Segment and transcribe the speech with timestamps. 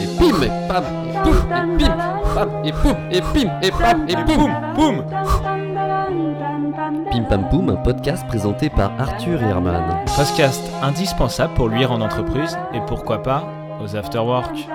[0.00, 1.96] Et bim, et pam, et poum, et bim,
[2.34, 4.50] pam, et poum, et bim, et pam, et boum.
[4.74, 5.04] boum
[7.10, 9.82] Pim Pam Poum, un podcast présenté par Arthur et Herman.
[10.16, 13.44] Podcast indispensable pour luire en entreprise et pourquoi pas
[13.82, 14.66] aux afterwork.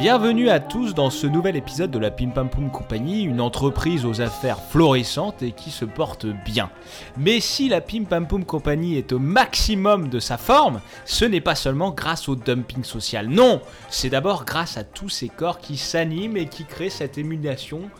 [0.00, 4.06] Bienvenue à tous dans ce nouvel épisode de la Pim Pam Poum Compagnie, une entreprise
[4.06, 6.70] aux affaires florissantes et qui se porte bien.
[7.18, 11.42] Mais si la Pim Pam Poum Compagnie est au maximum de sa forme, ce n'est
[11.42, 13.28] pas seulement grâce au dumping social.
[13.28, 13.60] Non,
[13.90, 17.90] c'est d'abord grâce à tous ces corps qui s'animent et qui créent cette émulation,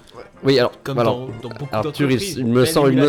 [0.42, 2.32] Oui, alors, comme alors, dans, dans beaucoup Arthur, d'entreprises.
[2.32, 3.08] il, il me semble, bien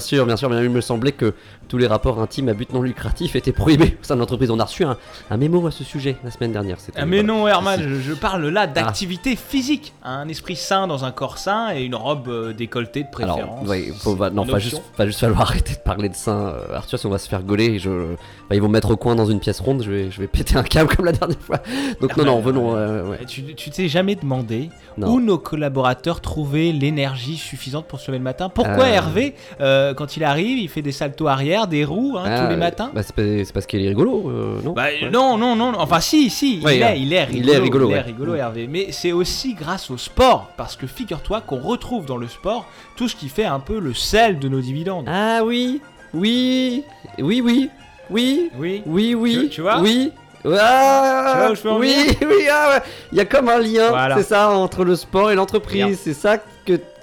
[0.00, 1.34] sûr, bien sûr, mais il me semblait que
[1.68, 4.50] tous les rapports intimes à but non lucratif étaient prohibés au sein de l'entreprise.
[4.50, 4.96] On a reçu un,
[5.30, 6.76] un mémo à ce sujet la semaine dernière.
[6.96, 7.32] Ah mais voilà.
[7.34, 7.90] non Herman, Si, si.
[7.90, 11.94] je, je parle là d'activité physique, un esprit sain dans un corps sain et une
[11.94, 13.38] robe euh, décolletée de préférence.
[13.40, 16.32] Alors, ouais, faut, va, non, pas juste, pas juste falloir arrêter de parler de ça,
[16.48, 17.78] euh, Arthur, si on va se faire gauler.
[17.78, 18.14] Je,
[18.48, 20.26] bah, ils vont me mettre au coin dans une pièce ronde, je vais, je vais
[20.26, 21.58] péter un câble comme la dernière fois.
[22.00, 22.76] Donc, non, non, venons.
[22.76, 23.18] euh, ouais.
[23.22, 25.08] Et Tu tu t'es jamais demandé Non.
[25.08, 28.92] où nos collaborateurs trouvaient l'énergie suffisante pour se lever le matin Pourquoi Euh.
[28.94, 32.48] Hervé, euh, quand il arrive, il fait des saltos arrière, des roues hein, Ah, tous
[32.48, 35.10] les euh, matins bah, c'est parce qu'il est rigolo, euh, non Bah, Ouais.
[35.10, 35.78] Non, non, non, non.
[35.80, 37.94] enfin si, si, Ouais, il, euh, est, il est rigolo, il est rigolo, il est
[37.96, 38.00] ouais.
[38.02, 38.66] rigolo, Hervé.
[38.68, 43.08] Mais c'est aussi grâce au sport, parce que figure-toi qu'on retrouve dans le sport tout
[43.08, 45.06] ce qui fait un peu le sel de nos dividendes.
[45.08, 45.80] Ah oui,
[46.12, 46.84] oui,
[47.18, 47.70] oui, oui,
[48.10, 48.82] oui, Oui.
[48.86, 50.12] oui, oui, Tu- tu vois Oui.
[50.46, 52.82] Ah, Tu vois où je veux en oui, oui, ah ouais.
[53.12, 54.16] il y a comme un lien, Voilà.
[54.18, 55.98] c'est ça, entre le sport et l'entreprise.
[56.02, 56.36] C'est ça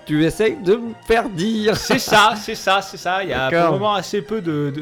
[0.05, 1.75] tu essayes de me faire dire.
[1.77, 3.23] C'est ça, c'est ça, c'est ça.
[3.23, 4.73] Il y a pour le moment assez peu de,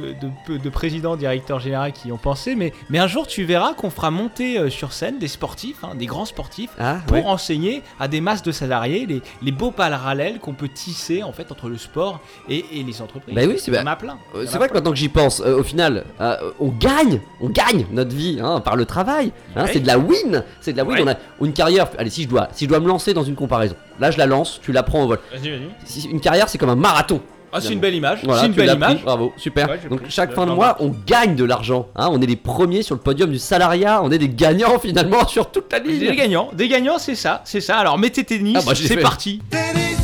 [0.48, 3.74] de, de- présidents, directeurs généraux qui y ont pensé, mais, mais un jour tu verras
[3.74, 7.24] qu'on fera monter euh, sur scène des sportifs, hein, des grands sportifs, Ah, pour ouais.
[7.26, 11.52] enseigner à des masses de salariés les, les beaux parallèles qu'on peut tisser en fait
[11.52, 13.36] entre le sport et, et les entreprises.
[13.36, 14.18] Bah oui, c'est Il y en a plein.
[14.36, 16.70] Il y en C'est vrai que maintenant que j'y pense, euh, au final, euh, on
[16.70, 19.32] gagne, on gagne notre vie hein, par le travail.
[19.56, 19.70] hein, Ouais.
[19.74, 21.00] C'est de la win, c'est de la win.
[21.00, 21.04] Ouais.
[21.04, 21.88] On a une carrière.
[21.98, 24.26] Allez, si je dois, si je dois me lancer dans une comparaison, là je la
[24.26, 26.06] lance, tu la prends Vas-y, vas-y.
[26.12, 27.22] Une carrière, c'est comme un marathon.
[27.52, 28.20] Ah, c'est une belle image.
[28.24, 28.96] Voilà, c'est une belle image.
[28.98, 29.68] pris, bravo, super.
[29.70, 31.88] Ouais, Donc chaque fin de mois, on gagne de l'argent.
[31.96, 34.02] hein, on est les premiers sur le podium du salariat.
[34.04, 36.16] On est des gagnants finalement sur toute la Des ligne.
[36.16, 37.78] gagnants, des gagnants, c'est ça, c'est ça.
[37.78, 39.42] Alors mettez tennis, Ah, bah, c'est parti.
[39.50, 39.98] Tennis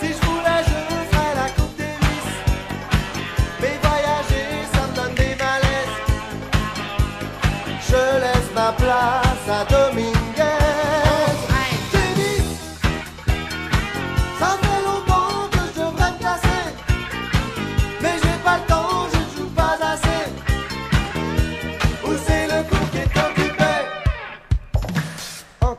[0.00, 1.34] Si je voulais, je ferais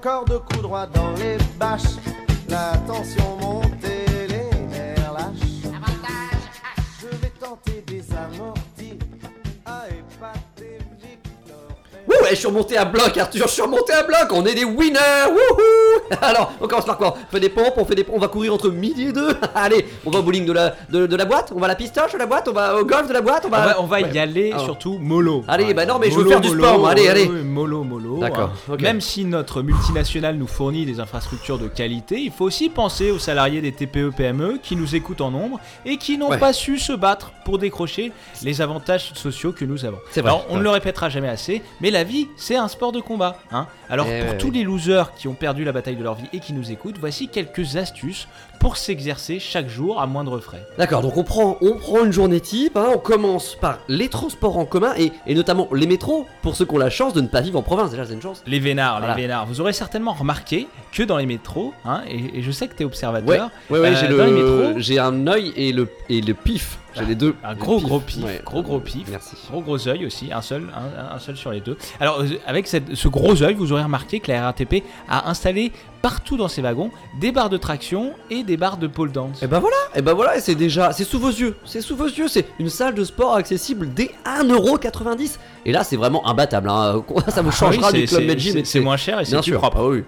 [0.09, 1.97] encore deux coups droits dans les bâches.
[2.47, 5.71] La tension monte et les nerfs lâchent.
[7.01, 8.97] Je vais tenter des amortis.
[9.65, 11.69] À épater Victor.
[12.07, 13.47] Ouh, je suis remonté à bloc, Arthur.
[13.47, 14.31] Je suis remonté à bloc.
[14.31, 15.27] On est des winners.
[15.27, 15.78] Wouhou
[16.21, 18.15] Alors, on commence par quoi On fait des pompes, on fait des pompes.
[18.17, 19.35] On va courir entre midi et deux.
[19.55, 21.51] Allez, on va au bowling de la de, de la boîte.
[21.55, 22.47] On va à la pistoche de la boîte.
[22.49, 23.43] On va au golf de la boîte.
[23.45, 23.65] On On va.
[23.65, 24.11] va, on va Ouais.
[24.13, 24.65] y aller Alors.
[24.65, 25.43] surtout mollo.
[25.47, 26.89] Allez, bah non, mais je veux Mollo, faire du mollo, sport, moi.
[26.91, 27.27] Allez, ouais, allez.
[27.27, 28.17] ouais, mollo, mollo.
[28.19, 28.73] D'accord, hein.
[28.73, 28.81] ok.
[28.81, 33.19] Même si notre multinationale nous fournit des infrastructures de qualité, il faut aussi penser aux
[33.19, 36.37] salariés des TPE PME qui nous écoutent en nombre et qui n'ont Ouais.
[36.37, 38.11] pas su se battre pour décrocher
[38.43, 39.97] les avantages sociaux que nous avons.
[40.11, 40.59] C'est vrai, Alors, on ouais.
[40.59, 43.37] ne le répétera jamais assez, mais la vie, c'est un sport de combat.
[43.51, 44.53] Hein Alors, Eh pour ouais, tous ouais.
[44.53, 47.27] les losers qui ont perdu la bataille de leur vie et qui nous écoutent, voici
[47.27, 48.27] quelques astuces
[48.59, 50.65] pour s'exercer chaque jour à moindre frais.
[50.77, 54.57] D'accord, donc on prend, on prend une journée type, hein, on commence par les transports
[54.57, 57.27] en commun et, et notamment les métros, pour ceux qui ont la chance de ne
[57.27, 58.41] pas vivre en province, déjà c'est une chance.
[58.47, 59.15] Les vénards, Voilà.
[59.15, 59.45] les vénards.
[59.45, 62.83] Vous aurez certainement remarqué que dans les métros, hein, et, et je sais que tu
[62.83, 66.21] es observateur, ouais, ouais, euh, j'ai les le, métros- j'ai un œil et le, et
[66.21, 67.35] le pif, j'ai les deux.
[67.43, 68.41] un gros gros pif, ouais.
[68.45, 69.07] gros gros pif.
[69.09, 69.35] Merci.
[69.51, 71.77] Gros gros œil aussi, un seul, un, un seul sur les deux.
[71.99, 75.71] Alors euh, avec cette- ce gros œil, vous aurez remarqué que la RATP a installé
[76.01, 79.43] partout dans ses wagons des barres de traction et des barres de pole dance.
[79.43, 81.95] Et ben voilà, et ben voilà, et c'est déjà, c'est sous vos yeux, c'est sous
[81.95, 85.37] vos yeux, c'est une salle de sport accessible dès 1,90€.
[85.65, 87.03] Et là, c'est vraiment imbattable, hein.
[87.27, 89.35] ça vous Ah changera oui, du club c'est- Med Gym c'est- moins cher et c'est
[89.35, 89.77] plus sûr, propre.
[89.79, 90.03] ah oui.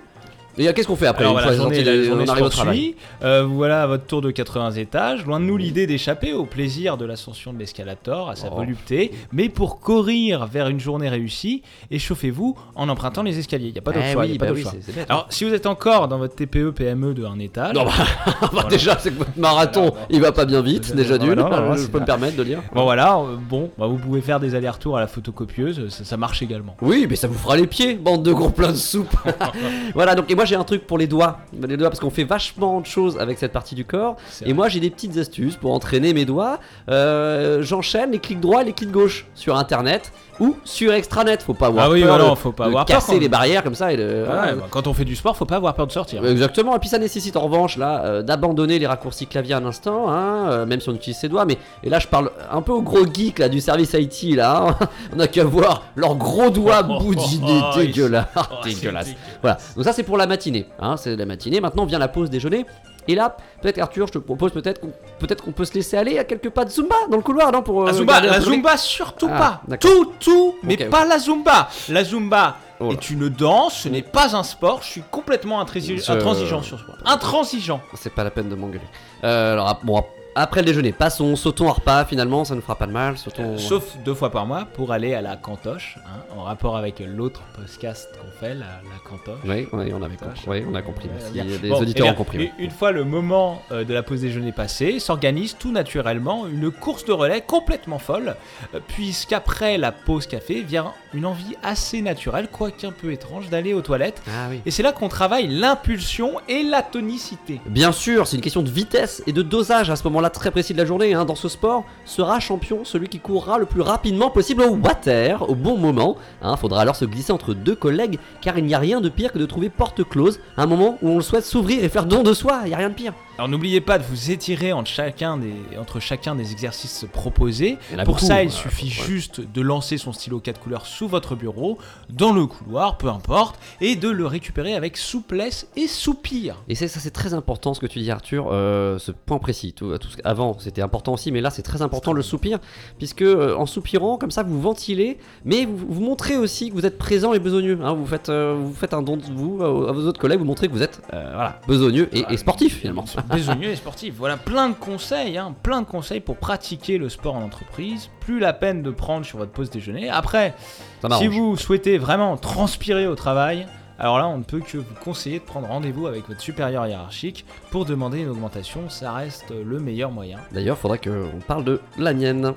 [0.57, 2.43] Et euh, qu'est-ce qu'on fait après Alors une voilà, fois journée, la journée on arrive
[2.45, 2.95] au travail.
[3.23, 5.25] Euh, voilà votre tour de 80 étages.
[5.25, 8.55] Loin de nous l'idée d'échapper au plaisir de l'ascension de l'escalator, à sa Oh.
[8.57, 9.11] volupté.
[9.31, 13.67] Mais pour courir vers une journée réussie, échauffez-vous en empruntant les escaliers.
[13.67, 14.23] Il n'y a pas d'autre Eh choix.
[14.23, 14.71] oui, y a pas bah d'autre oui, choix.
[14.73, 17.73] c'est- c'est bête, Alors, si vous êtes encore dans votre TPE PME de un étage,
[17.73, 17.91] Non, bah,
[18.41, 18.69] bah, Voilà.
[18.69, 20.05] déjà, c'est que votre marathon, Voilà, bon.
[20.09, 22.61] il va pas bien vite, déjà d'une, je peux me permettre de dire.
[22.73, 26.17] bon voilà, euh, bon, bah, vous pouvez faire des allers-retours à la photocopieuse, ça, ça
[26.17, 26.75] marche également.
[26.81, 29.15] Oui, mais ça vous fera les pieds, bande de gros pleins de soupe.
[29.93, 32.23] voilà, donc et moi j'ai un truc pour les doigts, les doigts parce qu'on fait
[32.23, 34.15] vachement de choses avec cette partie du corps.
[34.43, 36.57] Et moi j'ai des petites astuces pour entraîner mes doigts.
[36.89, 41.43] Euh, J'enchaîne les clics droits, et les clics gauche sur internet ou sur extranet.
[41.43, 43.63] Faut pas avoir Ah oui, peur de- faut pas de avoir peur casser les barrières
[43.63, 43.93] comme ça.
[43.93, 44.55] Et de- Ouais, voilà.
[44.55, 46.25] bah, quand on fait du sport, faut pas avoir peur de sortir.
[46.25, 50.09] Exactement, et puis ça nécessite en revanche là euh, d'abandonner les raccourcis clavier un instant,
[50.09, 51.45] hein, euh, même si on utilise ses doigts.
[51.45, 54.65] Mais et là je parle un peu aux gros geeks là du service IT là.
[54.79, 54.87] hein.
[55.15, 58.25] on a qu'à voir leurs gros doigts oh, boudinés, oh, Oh, dégueulasses.
[58.63, 59.09] dégueulasse.
[59.41, 61.59] Voilà, donc ça c'est pour la matinée, hein, c'est la matinée.
[61.61, 62.65] Maintenant vient la pause déjeuner.
[63.07, 66.19] Et là, peut-être Arthur, je te propose peut-être qu'on peut-être qu'on peut se laisser aller
[66.19, 68.77] à quelques pas de Zumba dans le couloir, non pour euh, La Zumba, la Zumba
[68.77, 69.77] surtout Ah, pas.
[69.77, 71.67] Tout, tout, mais pas la Zumba.
[71.89, 74.79] La Zumba Oh est une danse, ce n'est pas un sport.
[74.83, 76.95] Je suis complètement Je- intransigeant sur ce point.
[77.05, 77.81] Intransigeant.
[77.95, 78.89] C'est pas la peine de m'engueuler.
[79.23, 80.05] Euh, alors bon, ap-
[80.35, 83.57] après le déjeuner, passons, sautons un repas finalement, ça nous fera pas de mal, sautons.
[83.57, 87.41] Sauf deux fois par mois pour aller à la cantoche, hein, en rapport avec l'autre
[87.55, 89.39] podcast qu'on fait, la, la cantoche.
[89.45, 90.41] Oui, oui, on avait compris.
[90.47, 91.09] Oui, on a compris.
[91.09, 91.33] Euh, merci.
[91.33, 91.43] bien.
[91.43, 92.37] Les Bon, auditeurs eh ont compris.
[92.37, 92.51] une- oui.
[92.59, 97.03] Une fois le moment euh, de la pause déjeuner passé, s'organise tout naturellement une course
[97.05, 98.35] de relais complètement folle,
[98.73, 103.73] euh, puisqu'après la pause café vient une envie assez naturelle, quoique un peu étrange, d'aller
[103.73, 104.21] aux toilettes.
[104.27, 104.61] Ah oui.
[104.65, 107.61] Et c'est là qu'on travaille l'impulsion et la tonicité.
[107.65, 110.73] Bien sûr, c'est une question de vitesse et de dosage à ce moment-là très précis
[110.73, 111.13] de la journée.
[111.13, 111.25] hein.
[111.25, 115.55] Dans ce sport, sera champion celui qui courra le plus rapidement possible au water, au
[115.55, 116.17] bon moment.
[116.43, 119.31] Il faudra alors se glisser entre deux collègues, car il n'y a rien de pire
[119.31, 122.05] que de trouver porte close à un moment où on le souhaite s'ouvrir et faire
[122.05, 122.61] don de soi.
[122.65, 123.13] Il n'y a rien de pire.
[123.41, 127.79] Alors n'oubliez pas de vous étirer entre chacun des, entre chacun des exercices proposés.
[127.89, 128.91] Il Pour beaucoup, ça, il euh, suffit ouais.
[129.07, 131.79] juste de lancer son stylo 4 couleurs sous votre bureau,
[132.11, 136.57] dans le couloir, peu importe, et de le récupérer avec souplesse et soupir.
[136.69, 138.49] Et ça, c'est très important ce que tu dis, Arthur.
[138.51, 139.73] euh, ce point précis.
[139.73, 142.59] Tout, tout ce- avant, c'était important aussi, mais là, c'est très important le soupir,
[142.99, 146.85] puisque euh, en soupirant, comme ça, vous ventilez, mais vous, vous montrez aussi que vous
[146.85, 147.79] êtes présent et besogneux.
[147.83, 147.93] hein.
[147.93, 150.37] vous faites, euh, vous faites un don de vous à, à vos autres collègues.
[150.37, 153.03] Vous montrez que vous êtes, voilà, besogneux et, et sportif finalement.
[153.31, 154.13] Besogneux et sportif.
[154.17, 158.09] Voilà plein de conseils, hein, plein de conseils pour pratiquer le sport en entreprise.
[158.19, 160.09] Plus la peine de prendre sur votre pause déjeuner.
[160.09, 160.53] Après,
[161.01, 161.23] Ça m'arrange.
[161.23, 163.67] si vous souhaitez vraiment transpirer au travail,
[163.99, 167.45] alors là, on ne peut que vous conseiller de prendre rendez-vous avec votre supérieur hiérarchique
[167.69, 168.89] pour demander une augmentation.
[168.89, 170.39] Ça reste le meilleur moyen.
[170.51, 172.55] D'ailleurs, faudra qu'on parle de la mienne.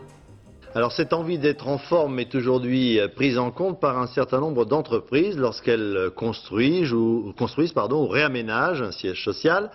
[0.75, 4.41] Alors cette envie d'être en forme est aujourd'hui euh, prise en compte par un certain
[4.41, 9.71] nombre d'entreprises lorsqu'elles euh, construisent ou, construisent pardon, ou réaménagent un siège social.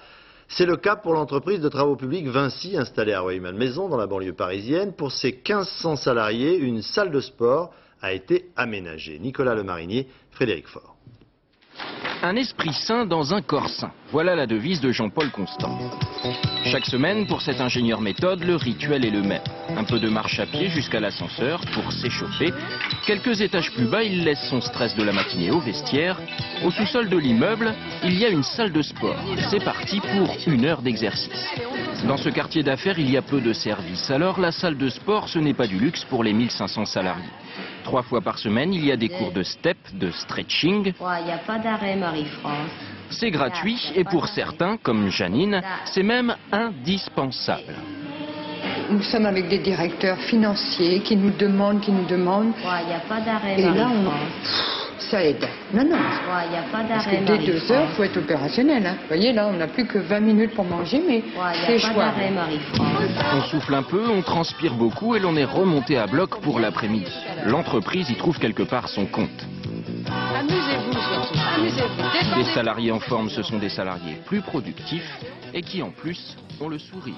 [0.50, 4.34] C'est le cas pour l'entreprise de travaux publics Vinci installée à Rueil-Malmaison dans la banlieue
[4.34, 4.94] parisienne.
[4.94, 9.20] Pour ses 1500 salariés, une salle de sport a été aménagée.
[9.20, 10.96] Nicolas Lemarinier, Frédéric Faure.
[12.22, 13.92] Un esprit sain dans un corps sain.
[14.12, 15.78] Voilà la devise de Jean-Paul Constant.
[16.66, 19.42] Chaque semaine, pour cet ingénieur méthode, le rituel est le même.
[19.78, 22.52] Un peu de marche à pied jusqu'à l'ascenseur pour s'échauffer.
[23.06, 26.18] Quelques étages plus bas, il laisse son stress de la matinée au vestiaire.
[26.66, 27.74] Au sous-sol de l'immeuble,
[28.04, 29.16] il y a une salle de sport.
[29.50, 31.46] C'est parti pour une heure d'exercice.
[32.06, 34.12] Dans ce quartier d'affaires, il y a peu de services.
[34.12, 37.24] Alors la salle de sport, ce n'est pas du luxe pour les 1500 salariés.
[37.84, 41.32] Trois fois par semaine, il y a des cours de step, de stretching, Il n'y
[41.32, 41.98] a pas d'arrêt.
[43.10, 47.74] C'est gratuit et pour certains, comme Janine, c'est même indispensable.
[48.92, 52.54] Nous sommes avec des directeurs financiers qui nous demandent, qui nous demandent.
[52.82, 54.10] Il n'y a pas d'arrêt, Et là, on...
[55.12, 55.48] Ça aide.
[55.74, 55.98] Non, non.
[56.46, 58.86] Il n'y a pas Parce d'arrêt, que dès deux heures, il faut être opérationnel.
[58.86, 58.96] hein.
[59.02, 61.86] Vous voyez, là, on n'a plus que 20 minutes pour manger, mais Il n'y c'est
[61.86, 61.98] a pas jouable.
[61.98, 63.04] d'arrêt, Marie-France.
[63.38, 67.12] On souffle un peu, on transpire beaucoup et l'on est remonté à bloc pour l'après-midi.
[67.46, 69.30] L'entreprise y trouve quelque part son compte.
[70.40, 72.36] Amusez-vous surtout, amusez-vous.
[72.44, 75.10] Des salariés en forme, ce sont des salariés plus productifs
[75.54, 77.16] et qui en plus ont le sourire.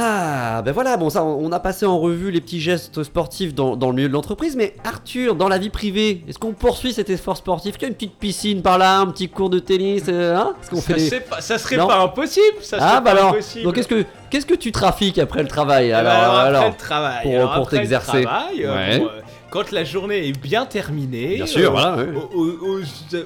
[0.00, 3.74] Ah, ben voilà, bon ça, on a passé en revue les petits gestes sportifs dans,
[3.74, 7.10] dans le milieu de l'entreprise, mais Arthur, dans la vie privée, est-ce qu'on poursuit cet
[7.10, 7.74] effort sportif?
[7.74, 10.54] Qu'il y a une petite piscine par là, un petit cours de tennis, euh, hein?
[10.70, 11.88] Qu'on Ça, fait des- c'est pas- ça serait Non.
[11.88, 12.58] pas impossible.
[12.60, 13.64] Ça serait Ah, bah pas alors, impossible.
[13.64, 16.48] donc qu'est-ce que, qu'est-ce que tu trafiques après le travail Eh ben alors, alors, après
[16.48, 18.22] alors le travail, pour- le t'exercer?
[18.22, 19.02] travail, euh, Ouais.
[19.48, 22.08] Euh, quand la journée est bien terminée, Bien sûr, euh, voilà, ouais.
[22.34, 22.80] aux, aux-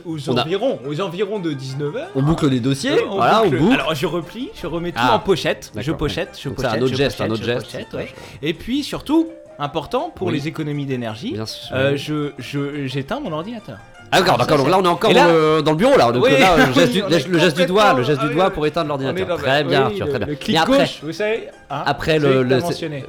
[0.07, 2.05] aux On a- environs, aux environs de 19h.
[2.15, 3.75] On boucle les dossiers, voilà, on boucle.
[3.75, 6.81] Alors je replie, je remets tout Ah, en pochette, je pochette, je Donc c'est pochette,
[6.81, 7.67] un autre geste, pochette, un autre geste.
[7.67, 8.09] pochette, ouais.
[8.43, 10.35] Et puis surtout, important pour Oui.
[10.35, 11.37] les économies d'énergie,
[11.73, 13.79] euh, je je- j'éteins mon ordinateur.
[14.15, 16.33] Ah d'accord, d'accord, donc là on est encore euh, dans le bureau là, donc Oui,
[16.35, 18.29] euh, là, le oui, geste, du, on le est geste du doigt, le geste ah
[18.29, 19.39] du doigt pour éteindre l'ordinateur.
[19.39, 20.27] Très bien Arthur, très bien.
[20.29, 21.49] Le clic gauche, vous savez.
[21.73, 22.61] Hein, après le, le-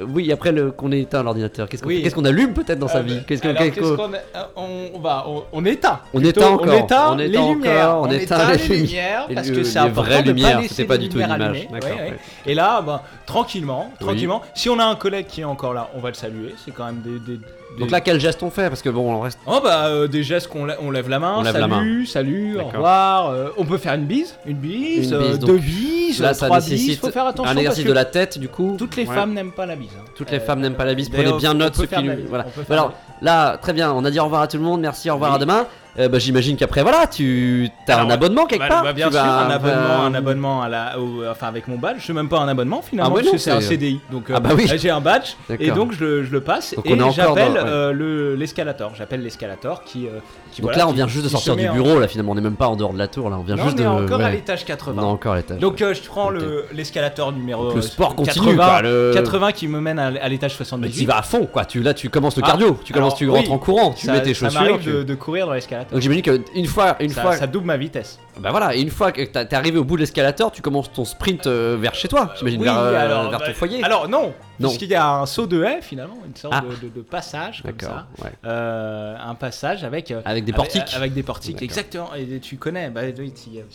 [0.08, 2.27] oui, après le qu'on éteint l'ordinateur, qu'est-ce qu'on Oui.
[2.27, 3.20] allume peut-être dans sa Euh, vie?
[3.27, 6.00] Qu'est-ce qu'on- a- euh, on, va, on, on éteint.
[6.13, 7.89] On Plutôt, éteint encore, On éteint, on les éteint lumières.
[7.89, 10.24] encore, on éteint éteint les les lumi- lumières les parce que c'est les important vraies
[10.24, 11.67] de lumières, c'était pas les du tout une image.
[11.72, 12.17] Ouais, ouais.
[12.46, 14.05] Et là, ben, tranquillement, Oui.
[14.05, 14.41] tranquillement.
[14.53, 16.55] Si on a un collègue qui est encore là, on va le saluer.
[16.63, 17.20] C'est quand même des.
[17.20, 18.70] des- des- Donc là quel geste on fait?
[18.70, 19.39] Parce que bon, on reste.
[19.48, 22.05] Oh bah euh, des gestes qu'on on lève la main, On lève salut, la main.
[22.05, 23.29] salut, au revoir.
[23.32, 26.60] euh, on peut faire une bise, une bise, Une euh, deux bises, Là, ça trois
[26.60, 26.70] bises.
[26.70, 28.75] nécessite Faut faire attention un exercice que de la tête, du coup.
[28.77, 29.13] toutes les Ouais.
[29.15, 29.89] femmes n'aiment pas la bise.
[30.00, 30.05] hein.
[30.15, 31.10] Toutes les femmes n'aiment pas la bise.
[31.10, 32.13] Prenez bien on note ceux qui nous.
[32.29, 32.45] Voilà.
[32.69, 33.91] Alors là, très bien.
[33.91, 34.81] On a dit au revoir à tout le monde.
[34.81, 35.10] Merci.
[35.10, 35.36] Au revoir Oui.
[35.38, 35.65] à demain.
[36.00, 38.83] Euh, bah, J'imagine qu'après, voilà, tu as Alors, un abonnement quelque Bah, part.
[38.83, 41.67] bah, bien Tu sûr, vas- un abonnement, euh, un abonnement à la, au- enfin avec
[41.67, 41.97] mon badge.
[42.05, 44.00] C'est même pas un abonnement finalement, Ah ouais, c'est un CDI.
[44.12, 44.65] Donc euh, Ah bah oui.
[44.75, 47.59] j'ai un badge et donc je, le- je le passe Donc et est j'appelle ouais.
[47.63, 48.93] euh, le l'escalator.
[48.97, 50.12] J'appelle l'escalator qui, euh,
[50.51, 52.00] qui, Donc voilà, là, on vient juste de sortir du en- bureau.
[52.00, 53.29] Là, finalement, on n'est même pas en dehors de la tour.
[53.29, 54.05] Là, on vient Non, juste on est de.
[54.05, 55.01] encore à l'étage On 80.
[55.01, 55.59] est encore à l'étage.
[55.59, 59.12] Donc euh, je prends le l'escalator numéro Donc, le euh, sport continue, 80, quoi, le-
[59.13, 60.91] 80 qui me mène à, l'étage Mais 78.
[61.01, 61.65] tu vas à fond, quoi.
[61.65, 62.79] Tu là, tu commences le Ah, cardio.
[62.83, 63.91] Tu commences, alors, tu rentres en courant.
[63.93, 64.79] Tu mets tes chaussures.
[65.03, 65.82] de courir dans l'escalator.
[65.91, 68.19] Donc j'imagine qu'une fois, une ça, fois, ça double ma vitesse.
[68.39, 71.05] bah voilà, et une fois que t'es arrivé au bout de l'escalator, tu commences ton
[71.05, 72.33] sprint euh, vers chez toi.
[72.37, 73.83] J'imagine Oui, vers, euh, alors, vers bah, ton foyer.
[73.83, 74.33] Alors Non.
[74.60, 76.62] Puisqu'il y a un saut de haie finalement, une sorte Ah.
[76.62, 78.07] de, de- de passage comme ça.
[78.24, 78.29] Ouais.
[78.45, 80.93] Euh, un passage avec euh, Avec des portiques.
[80.95, 82.10] Avec, des portiques, exactement.
[82.15, 83.01] Et tu connais, bah,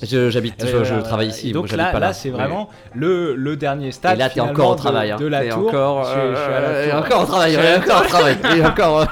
[0.02, 1.50] J'habite, Euh, je, travaille ici.
[1.50, 4.16] Et donc là, pas là, c'est vraiment le, le dernier stade.
[4.16, 5.10] Et là, t'es encore au travail.
[5.10, 5.16] hein.
[5.16, 5.68] De, la tour.
[5.68, 6.98] encore, Je suis- je suis à la euh, tour.
[7.00, 7.56] encore au travail.
[7.56, 8.36] La encore au travail.
[8.56, 9.00] Et encore.
[9.00, 9.04] euh,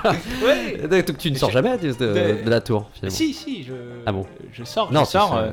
[0.47, 1.03] Ouais.
[1.03, 2.89] Donc tu ne sors jamais de, la tour.
[2.95, 3.17] Finalement.
[3.17, 3.73] Si, si, je,
[4.07, 5.49] Ah bon je sors, Non, je sors euh,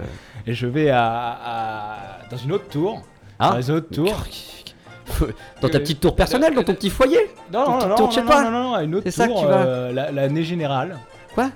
[0.45, 1.05] et je vais à,
[1.45, 1.97] à-
[2.29, 3.01] dans une autre tour.
[3.39, 3.51] Ah.
[3.53, 4.25] Dans une autre tour.
[5.61, 7.19] Dans ta petite tour personnelle, dans ton petit foyer.
[7.51, 9.41] Non, Ton non, non, tour non, non, non, non, non, une autre ça tour, que
[9.41, 10.97] tu vas- euh, la, la nez générale.
[11.35, 11.49] Quoi?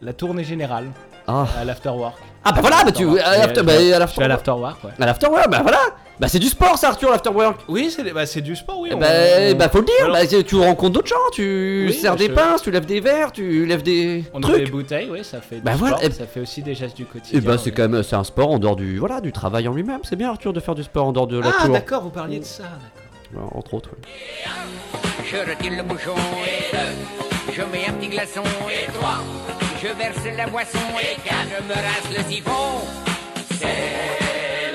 [0.00, 0.86] La tournée générale
[1.26, 1.46] Ah.
[1.60, 2.16] à l'afterwork.
[2.44, 4.28] Ah bah voilà, bah tu à l'after- bah, vais- à Je suis à l'afterwork.
[4.28, 4.90] l'afterwork, ouais.
[5.00, 5.78] À l'afterwork, bah voilà.
[6.22, 7.60] Bah c'est du sport ça, Arthur, l'afterwork.
[7.68, 8.90] Oui, c'est bah, c'est du sport, oui.
[8.92, 11.86] Eh on- Bah, on- bah faut le dire, Alors- bah, tu rencontres d'autres gens, tu
[11.88, 14.52] Oui, sers bah, des je- pinces, tu lèves des verres, tu lèves des On ouvre
[14.52, 14.70] des trucs.
[14.72, 17.04] bouteilles, oui, ça fait du Bah voilà, sport, et- ça fait aussi des gestes du
[17.06, 17.38] quotidien.
[17.38, 19.74] Et bah c'est quand même c'est un sport en dehors du voilà du travail en
[19.74, 19.98] lui-même.
[20.04, 21.72] C'est bien Arthur de faire du sport en dehors de la Ah, tour.
[21.74, 22.78] d'accord, vous parliez de ça, d'accord.
[23.36, 23.90] Alors, Entre autres.
[23.90, 25.02] ouais.
[25.24, 26.14] Je retire le bouchon
[26.46, 27.52] et deux.
[27.52, 29.18] Je mets un petit glaçon et trois.
[29.82, 31.48] Je verse la boisson et quatre.
[31.58, 32.50] Je me rince le siphon.
[33.58, 34.21] C'est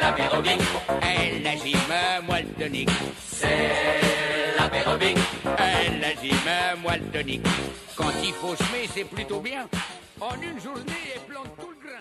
[0.07, 0.59] l'apérobing.
[1.01, 2.89] Elle agime, moi le tonique.
[3.27, 3.47] C'est
[4.57, 5.17] l'apérobing.
[5.57, 7.47] Elle agime, moi le tonique.
[7.95, 9.67] Quand il faut semer, c'est plutôt bien.
[10.21, 11.99] En une journée, elle plante tout le grain.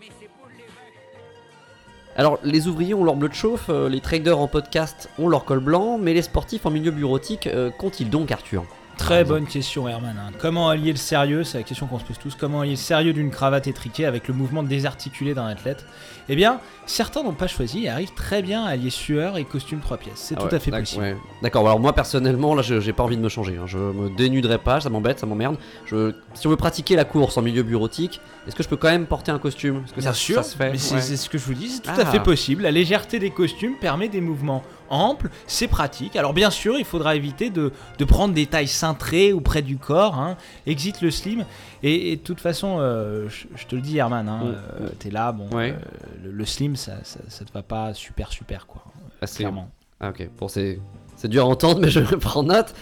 [0.00, 2.16] Mais c'est pour les vaches.
[2.16, 5.44] Alors les ouvriers ont leur bleu de chauffe, euh, les traders en podcast ont leur
[5.44, 8.64] col blanc, mais les sportifs en milieu bureautique euh, qu'ont-ils donc Arthur?
[8.98, 10.16] Très bonne question, Herman.
[10.18, 10.32] hein.
[10.38, 12.34] Comment allier le sérieux C'est la question qu'on se pose tous.
[12.34, 15.86] Comment allier le sérieux d'une cravate étriquée avec le mouvement désarticulé d'un athlète?
[16.28, 19.80] Eh bien, certains n'ont pas choisi et arrivent très bien à allier sueur et costume
[19.80, 20.12] trois pièces.
[20.16, 21.02] C'est Ah tout ouais, à fait possible.
[21.02, 21.16] ouais.
[21.42, 23.56] D'accord, alors moi personnellement, là je- j'ai pas envie de me changer.
[23.56, 23.66] hein.
[23.66, 25.56] Je me dénuderai pas, ça m'embête, ça m'emmerde.
[25.86, 26.12] Je...
[26.34, 29.06] Si on veut pratiquer la course en milieu bureautique, est-ce que je peux quand même
[29.06, 29.84] porter un costume?
[29.94, 30.72] Que Bien ça, sûr, ça se fait?
[30.72, 31.00] mais c'est Ouais.
[31.00, 32.00] c'est ce que je vous dis, c'est tout Ah.
[32.02, 32.62] à fait possible.
[32.64, 36.16] La légèreté des costumes permet des mouvements amples, c'est pratique.
[36.16, 39.76] Alors bien sûr, il faudra éviter de, de prendre des tailles cintrées ou près du
[39.76, 40.16] corps.
[40.18, 40.36] hein.
[40.66, 41.44] Exit le slim.
[41.82, 44.40] Et, et de toute façon, euh, je, je te le dis, Herman, hein,
[44.80, 45.72] euh, t'es là, bon, Ouais.
[45.72, 45.78] euh,
[46.24, 48.82] le, le slim, ça, ça, ça te va pas super super quoi,
[49.22, 49.70] Ah, c'est- clairement.
[50.00, 50.78] Ah ok, bon c'est
[51.16, 52.72] c'est dur à entendre mais je prends note.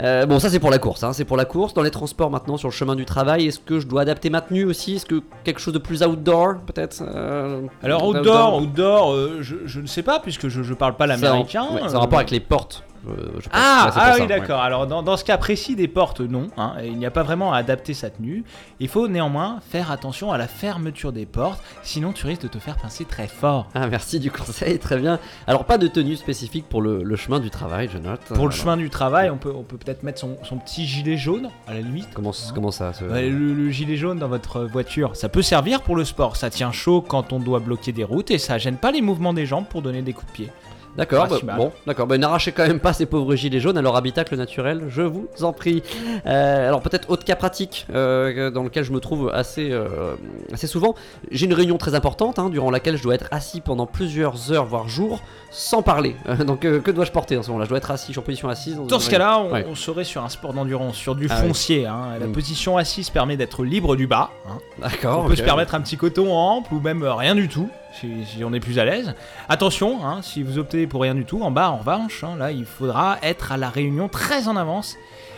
[0.00, 1.12] Euh, bon ça c'est pour la course, hein.
[1.12, 1.72] c'est pour la course.
[1.72, 4.40] Dans les transports maintenant sur le chemin du travail, est-ce que je dois adapter ma
[4.40, 4.96] tenue aussi?
[4.96, 9.80] Est-ce que quelque chose de plus outdoor peut-être euh, Alors outdoor, outdoor, euh, je, je
[9.80, 11.66] ne sais pas puisque je, je parle pas Ça l'américain.
[11.72, 12.82] ouais, ça a rapport avec les portes.
[13.06, 13.50] Je pense.
[13.52, 14.26] Ah, ah oui, ça, ouais.
[14.26, 14.60] d'accord.
[14.60, 16.48] Alors, dans, dans ce cas précis des portes, non.
[16.56, 18.44] hein, il n'y a pas vraiment à adapter sa tenue.
[18.80, 22.58] Il faut néanmoins faire attention à la fermeture des portes, sinon tu risques de te
[22.58, 23.68] faire pincer très fort.
[23.74, 25.18] Ah merci du conseil, très bien.
[25.46, 28.20] Alors pas de tenue spécifique pour le, le chemin du travail, je note.
[28.34, 31.16] Pour le chemin du travail, on peut on peut peut-être mettre son, son petit gilet
[31.16, 32.08] jaune, à la limite.
[32.14, 36.04] Comment, comment ça le, le gilet jaune dans votre voiture, ça peut servir pour le
[36.04, 36.36] sport.
[36.36, 39.34] Ça tient chaud quand on doit bloquer des routes et ça gêne pas les mouvements
[39.34, 40.50] des jambes pour donner des coups de pied.
[40.96, 41.56] D'accord, Pas bah, mal.
[41.56, 42.06] bon, d'accord.
[42.06, 45.26] Bah, n'arrachez quand même pas ces pauvres gilets jaunes à leur habitacle naturel, je vous
[45.42, 45.82] en prie.
[46.26, 50.14] Euh, alors peut-être autre cas pratique euh, dans lequel je me trouve assez, euh,
[50.52, 50.94] assez souvent.
[51.32, 54.66] J'ai une réunion très importante hein, durant laquelle je dois être assis pendant plusieurs heures
[54.66, 55.20] voire jours
[55.50, 56.14] sans parler.
[56.46, 57.64] Donc que dois-je porter en ce moment-là?
[57.64, 58.76] Je dois être assis, je suis en position assise.
[58.88, 59.66] Dans ce cas-là, on, Ouais.
[59.68, 61.48] on serait sur un sport d'endurance, sur du Ah oui.
[61.48, 61.86] foncier.
[61.86, 62.16] hein.
[62.20, 62.32] La Mm.
[62.32, 64.30] position assise permet d'être libre du bas.
[64.48, 64.58] hein.
[64.80, 65.24] D'accord.
[65.24, 67.68] on peut se permettre un petit coton ample ou même rien du tout,
[68.00, 69.14] si, on est plus à l'aise.
[69.48, 72.50] Attention, hein, si vous optez pour rien du tout, en bas, en revanche, hein, là,
[72.50, 74.96] il faudra être à la réunion très en avance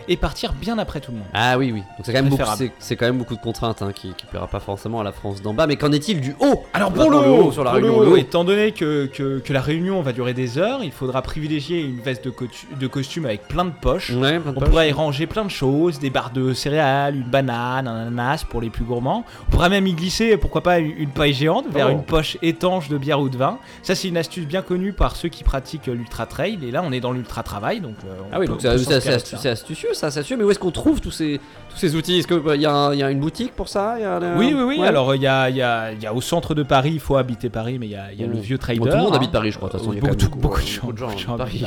[0.08, 1.26] et partir bien après tout le monde.
[1.34, 1.80] Ah oui, oui.
[1.80, 2.58] Donc c'est quand, même beaucoup- Préférable.
[2.78, 5.12] c'est- c'est quand même beaucoup de contraintes hein, qui, qui plaira pas forcément à la
[5.12, 5.66] France d'en bas.
[5.66, 6.64] Mais qu'en est-il du haut?
[6.74, 8.16] Alors pour le haut, sur la pour le réunion, haut, le haut.
[8.16, 12.00] étant donné que, que- que la réunion va durer des heures, il faudra privilégier une
[12.00, 14.10] veste de, costume avec plein de poches.
[14.10, 14.68] Ouais, plein de On poches.
[14.68, 18.60] pourrait y ranger plein de choses, des barres de céréales, une banane, un ananas pour
[18.60, 19.24] les plus gourmands.
[19.48, 21.92] On pourrait même y glisser, pourquoi pas, une, une paille géante vers Oh.
[21.92, 23.58] une poche étanche de bière ou de vin.
[23.82, 26.58] Ça, c'est une astuce bien connue par ceux qui pratiquent l'ultra trail.
[26.62, 27.94] Et là, on est dans l'ultra travail, donc.
[28.04, 30.36] euh, on Ah oui, peut- donc on c'est c'est astucieux ça, sûr.
[30.38, 32.18] Mais où est-ce qu'on trouve tous ces, tous ces outils?
[32.18, 33.98] Est-ce qu'il y, a un- il y a une boutique pour ça?
[33.98, 34.78] Y a Oui, oui, oui.
[34.80, 34.86] Ouais.
[34.86, 37.48] Alors, il y a, y, a, y a au centre de Paris, il faut habiter
[37.50, 38.78] Paris, mais il y a, y le vieux trader.
[38.78, 39.16] Bon, tout le monde hein.
[39.16, 39.68] habite Paris, je crois.
[39.68, 41.64] De toute façon, il y a beaucoup, beaucoup, beaucoup de gens, beaucoup de gens Paris,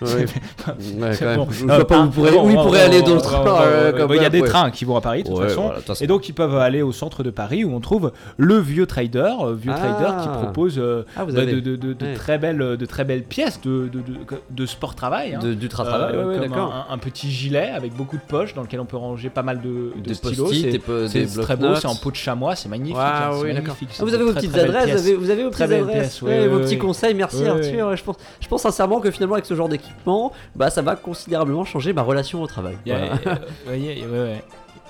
[1.84, 3.38] pas où vous pourrez, bon, où il bon, pourrait bon, aller bon, d'autre.
[3.38, 5.72] bon, bon, euh, Il y a des trains qui vont à Paris, de toute façon.
[6.00, 9.32] Et donc, ils peuvent aller au centre de Paris où on trouve le vieux trader,
[9.40, 9.78] euh, vieux Ah.
[9.78, 10.80] trader qui propose
[11.16, 14.14] Ah, bah, de, très belles, pièces de, de, de,
[14.50, 15.34] de sport travail.
[15.34, 15.40] hein.
[15.54, 16.86] Du travail, Euh, d'accord.
[16.88, 19.60] un, un petit gilet avec beaucoup de poches dans lequel on peut ranger pas mal
[19.60, 20.44] de, de Des stylos.
[20.46, 22.96] post-it, C'est- très beau, c'est en peau de chamois, c'est magnifique.
[22.98, 23.88] Hein, oui, magnifique.
[23.98, 26.58] Ah, vous avez vos petites adresses, vous avez, avez vos Très petites belles adresses, vos
[26.60, 27.14] petits conseils.
[27.14, 27.96] Merci Arthur.
[27.96, 31.64] Je pense, je pense sincèrement que finalement avec ce genre d'équipement, bah ça va considérablement
[31.64, 32.76] changer ma relation au travail.
[32.86, 33.38] Il y a- Voilà.
[33.68, 34.44] euh, ouais, ouais, ouais, ouais.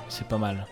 [0.09, 0.67] C'est pas mal.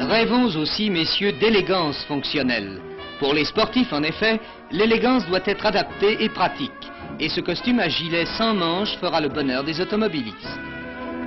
[0.00, 2.80] Rêvons aussi, messieurs, d'élégance fonctionnelle.
[3.18, 6.70] Pour les sportifs, en effet, l'élégance doit être adaptée et pratique.
[7.18, 10.58] Et ce costume à gilet sans manches fera le bonheur des automobilistes.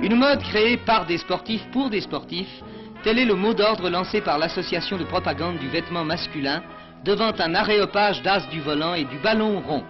[0.02, 2.62] Une mode créée par des sportifs pour des sportifs,
[3.02, 6.62] tel est le mot d'ordre lancé par l'association de propagande du vêtement masculin
[7.04, 9.82] devant un aréopage d'as du volant et du ballon rond.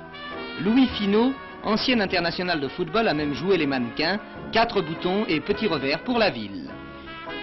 [0.62, 1.32] Louis Finot,
[1.64, 4.18] ancien international de football, a même joué les mannequins,
[4.52, 6.70] quatre boutons et petits revers pour la ville.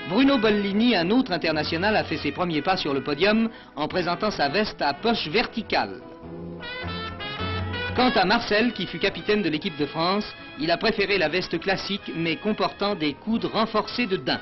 [0.09, 4.31] Bruno Bollini, un autre international, a fait ses premiers pas sur le podium en présentant
[4.31, 6.01] sa veste à poche verticale.
[7.93, 10.25] Quant à Marcel, qui fut capitaine de l'équipe de France,
[10.59, 14.39] il a préféré la veste classique mais comportant des coudes renforcés de daim.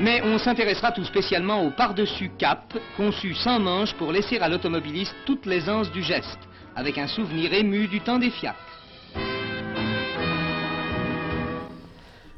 [0.00, 5.14] Mais on s'intéressera tout spécialement au par-dessus cap, conçu sans manches pour laisser à l'automobiliste
[5.26, 6.40] toute l'aisance du geste,
[6.74, 8.58] avec un souvenir ému du temps des fiacres.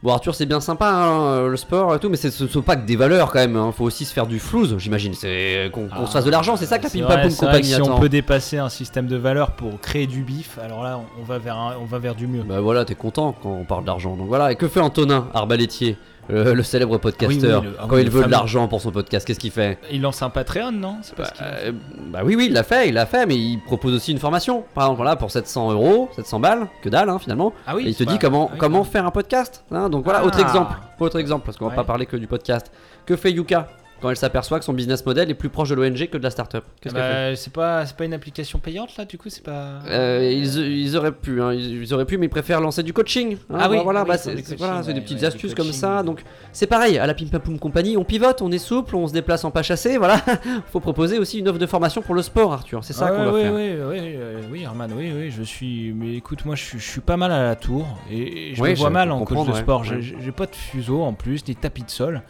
[0.02, 2.76] Bon Arthur c'est bien sympa hein, le sport et tout mais c'est- ce sont pas
[2.76, 3.71] que des valeurs quand même hein.
[3.76, 6.78] faut aussi se faire du flouze j'imagine c'est qu'on se fasse de l'argent c'est ça
[6.78, 8.09] que la C'est Pim vrai, Pam Poum c'est vrai que compagnie si attend on peut
[8.09, 11.75] dépasser un système de valeurs pour créer du bif, alors là, on va vers, un-
[11.80, 12.42] on va vers du mieux.
[12.42, 15.99] bah voilà t'es content quand on parle d'argent donc voilà et que fait Antonin Arbalétier
[16.31, 18.81] le, le célèbre podcasteur Oui, oui, le- ah quand oui, il veut de l'argent pour
[18.81, 21.73] son podcast qu'est-ce qu'il fait Il lance un Patreon, non ce Euh,
[22.13, 24.65] bah oui, oui, il l'a fait, il l'a fait, mais il propose aussi une formation.
[24.75, 27.53] Par exemple, là, pour 700 euros, 700 balles, que dalle, hein, finalement.
[27.67, 28.87] Ah oui, et il te dit pas- comment, ah comment même.
[28.91, 29.65] faire un podcast.
[29.73, 29.89] hein.
[29.89, 30.27] donc voilà, Ah.
[30.27, 31.77] autre exemple, autre exemple, parce qu'on va Ouais.
[31.77, 32.71] pas parler que du podcast.
[33.07, 33.67] Que fait Yuka?
[34.00, 36.30] Quand elle s'aperçoit que son business model est plus proche de l'ONG que de la
[36.30, 39.43] startup Qu'est-ce fait Bah, c'est pas, c'est pas une application payante là, du coup, c'est
[39.43, 39.80] pas.
[39.89, 42.93] Euh, ils, ils auraient pu, hein, ils, ils auraient pu, mais ils préfèrent lancer du
[42.93, 43.36] coaching.
[43.50, 43.56] hein.
[43.60, 45.73] Ah oui, voilà, oui, bah, c'est coaching, voilà, c'est des ouais, petites ouais, astuces comme
[45.73, 46.02] ça.
[46.02, 49.06] Donc c'est pareil, à la Pim Pam Poum Compagnie, on pivote, on est souple, on
[49.06, 49.99] se déplace en pas chassé.
[49.99, 50.21] Voilà,
[50.73, 52.82] faut proposer aussi une offre de formation pour le sport, Arthur.
[52.84, 53.52] C'est ça Ah qu'on ouais, va ouais, faire.
[53.54, 55.93] ouais, ouais, euh, oui, Herman, oui, oui, je suis.
[55.93, 58.63] Mais écoute, moi, je suis, je suis pas mal à la tour et, et je
[58.63, 59.82] Oui, me vois mal en coach de ouais, sport.
[59.82, 60.00] ouais.
[60.00, 62.23] J'ai- pas de fuseau en plus, ni tapis de sol.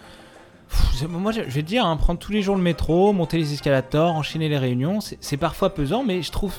[1.09, 4.15] Moi, je vais te dire, hein, prendre tous les jours le métro, monter les escalators,
[4.15, 6.55] enchaîner les réunions, c'est parfois pesant, mais je trouve.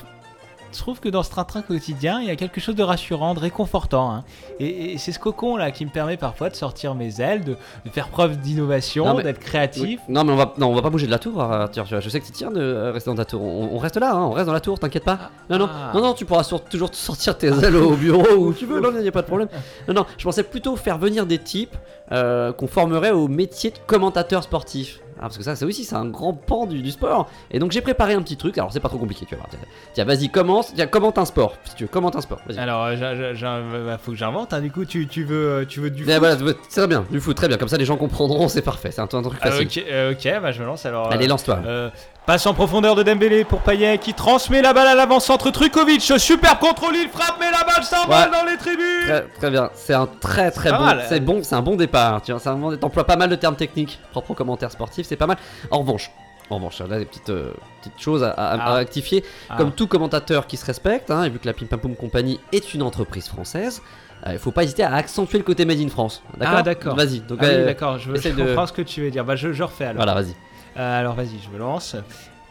[0.72, 4.10] Trouve que dans ce train-train quotidien, il y a quelque chose de rassurant, de réconfortant.
[4.10, 4.24] hein.
[4.58, 7.56] Et, et c'est ce cocon là qui me permet parfois de sortir mes ailes, de,
[7.84, 9.82] de faire preuve Non, d'innovation, d'être créatif.
[9.84, 9.98] Oui.
[10.08, 11.84] Non mais on va, non, on va pas bouger de la tour, Arthur.
[11.84, 12.00] vois.
[12.00, 13.42] Je sais que tu tiens de euh, rester dans ta tour.
[13.42, 15.30] On, on reste là, hein, on reste dans la tour, t'inquiète pas.
[15.50, 15.92] Non, non, Ah.
[15.94, 18.80] non, non, tu pourras sur- toujours sortir tes ailes au bureau où tu veux.
[18.80, 19.48] Non, il n'y a pas de problème.
[19.88, 21.76] Non, non, je pensais plutôt faire venir des types
[22.12, 25.00] euh, qu'on formerait au métier de commentateur sportif.
[25.22, 27.30] Ah, parce que ça, c'est aussi c'est un grand pan du, du sport.
[27.52, 28.58] Et donc j'ai préparé un petit truc.
[28.58, 29.50] Alors c'est pas trop compliqué, tu vas voir.
[29.50, 29.60] Tiens,
[29.94, 30.74] Tiens, vas-y, commence.
[30.74, 31.54] Tiens, commente un sport.
[31.64, 32.40] Si tu veux, commente un sport.
[32.46, 32.58] Vas-y.
[32.58, 32.96] Alors, euh,
[33.34, 34.52] j'a- bah, faut que j'invente.
[34.52, 36.36] hein, Du coup, tu, tu veux, euh, tu veux du foot voilà,
[36.68, 37.56] c'est très bien, du foot, très bien.
[37.56, 38.90] Comme ça, les gens comprendront, c'est parfait.
[38.90, 39.68] C'est un, un truc Ah, facile.
[39.68, 41.10] ok, euh, ok, bah je me lance alors.
[41.12, 41.60] Allez, lance-toi.
[41.64, 41.90] euh,
[42.26, 46.00] passe en profondeur de Dembélé pour Payet qui transmet la balle à l'avant-centre Trukovic.
[46.18, 48.30] Super contrôle, il frappe, mais la balle s'envole Ouais.
[48.30, 49.06] dans les tribunes.
[49.06, 52.22] Très, très bien, c'est un très très bon, c'est bon, c'est un bon départ.
[52.22, 55.06] Tu vois, c'est un bon, t'emploies pas mal de termes techniques propres aux commentaires sportifs,
[55.08, 55.36] c'est pas mal.
[55.70, 56.10] En revanche,
[56.50, 58.74] en revanche, là des petites euh, petites choses à, à- à Ah.
[58.74, 59.24] rectifier.
[59.50, 59.56] Ah.
[59.58, 62.38] Comme tout commentateur qui se respecte, hein, et vu que la Pim Pam Poum Company
[62.52, 63.82] est une entreprise française,
[64.26, 66.22] euh, il faut pas hésiter à accentuer le côté made in France.
[66.36, 66.94] D'accord Ah d'accord.
[66.94, 67.18] Vas-y.
[67.20, 69.24] Donc Ah oui, euh, d'accord, je, je de- comprends ce que tu veux dire.
[69.24, 69.96] Bah je, je refais alors.
[70.04, 70.34] voilà, vas-y.
[70.76, 71.96] Euh, alors vas-y, je me lance.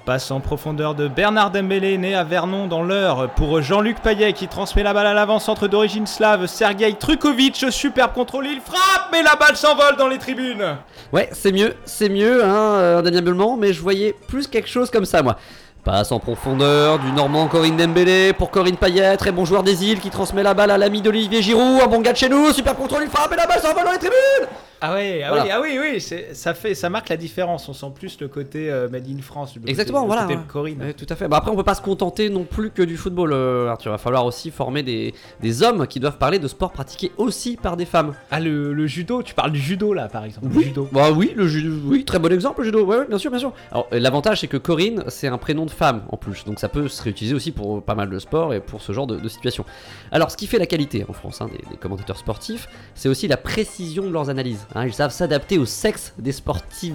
[0.05, 4.47] Passe en profondeur de Bernard Dembélé, né à Vernon dans l'Eure, pour Jean-Luc Payet qui
[4.47, 9.35] transmet la balle à l'avant-centre d'origine slave, Sergei Trukovic, superbe contrôle, il frappe, mais la
[9.35, 10.77] balle s'envole dans les tribunes.
[11.13, 15.05] Ouais, c'est mieux, c'est mieux, hein, euh, indéniablement, mais je voyais plus quelque chose comme
[15.05, 15.37] ça, moi.
[15.83, 19.99] Passe en profondeur du Normand Corinne Dembélé pour Corinne Payet, très bon joueur des îles
[19.99, 22.75] qui transmet la balle à l'ami d'Olivier Giroud, un bon gars de chez nous, super
[22.75, 24.47] contrôle, il frappe et la balle s'envole dans les tribunes
[24.79, 25.43] Ah ouais, ah Voilà.
[25.43, 27.67] oui, ah oui, oui, ça fait, ça marque la différence.
[27.67, 29.53] On sent plus le côté euh, Made in France.
[29.55, 30.21] le côté- Exactement, le voilà.
[30.23, 30.41] côté ouais.
[30.47, 30.81] Corinne.
[30.81, 31.27] Ouais, tout à fait.
[31.27, 33.89] Bah, après, on peut pas se contenter non plus que du football, euh, Arthur.
[33.89, 37.57] Il va falloir aussi former des, des hommes qui doivent parler de sport pratiqué aussi
[37.57, 38.13] par des femmes.
[38.29, 40.47] Ah le, le judo, tu parles du judo là par exemple.
[40.51, 40.63] Le Oui.
[40.65, 40.87] judo.
[40.91, 42.83] Bah oui, le judo, oui, très bon exemple, le judo.
[42.85, 43.51] Ouais, ouais, bien sûr, bien sûr.
[43.71, 46.87] Alors, l'avantage, c'est que Corinne, c'est un prénom de femme en plus, donc ça peut
[46.87, 49.65] se réutiliser aussi pour pas mal de sports et pour ce genre de, de situation.
[50.11, 53.27] Alors, ce qui fait la qualité en France hein, des, des commentateurs sportifs, c'est aussi
[53.27, 54.67] la précision de leurs analyses.
[54.75, 54.85] hein.
[54.85, 56.93] ils savent s'adapter au sexe des sportifs.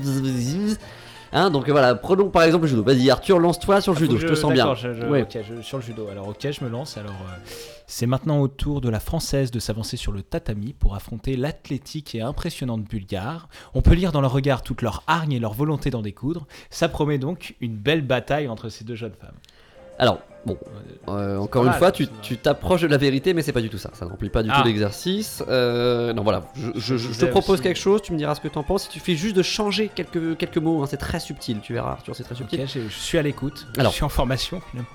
[1.33, 2.83] Hein, donc voilà, prenons par exemple le judo.
[2.85, 4.75] Vas-y, Arthur, lance-toi sur le Ah, judo, je te sens bien.
[4.75, 5.27] je- je- Ouais.
[5.63, 6.07] sur le judo.
[6.11, 6.97] Alors ok, je me lance.
[6.97, 10.95] Alors euh, c'est maintenant au tour de la française de s'avancer sur le tatami pour
[10.95, 13.49] affronter l'athlétique et impressionnante bulgare.
[13.75, 16.47] On peut lire dans leur regard toute leur hargne et leur volonté d'en découdre.
[16.71, 19.37] Ça promet donc une belle bataille entre ces deux jeunes femmes.
[19.99, 20.59] Alors, bon,
[21.09, 22.13] euh, encore pas une mal, fois, tu mal.
[22.21, 23.91] tu t'approches de la vérité, mais c'est pas du tout ça.
[23.95, 24.61] Ça ne remplit pas du Ah.
[24.61, 25.43] tout l'exercice.
[25.49, 28.49] Euh, non, voilà, je, je- je te propose quelque chose, tu me diras ce que
[28.49, 28.83] t'en penses.
[28.83, 31.93] Si tu fais juste de changer quelques, quelques mots, hein, c'est très subtil, tu verras,
[31.93, 32.67] Arthur, c'est très subtil.
[32.69, 33.67] Je, je suis à l'écoute.
[33.79, 33.91] Alors.
[33.93, 34.91] je suis en formation finalement.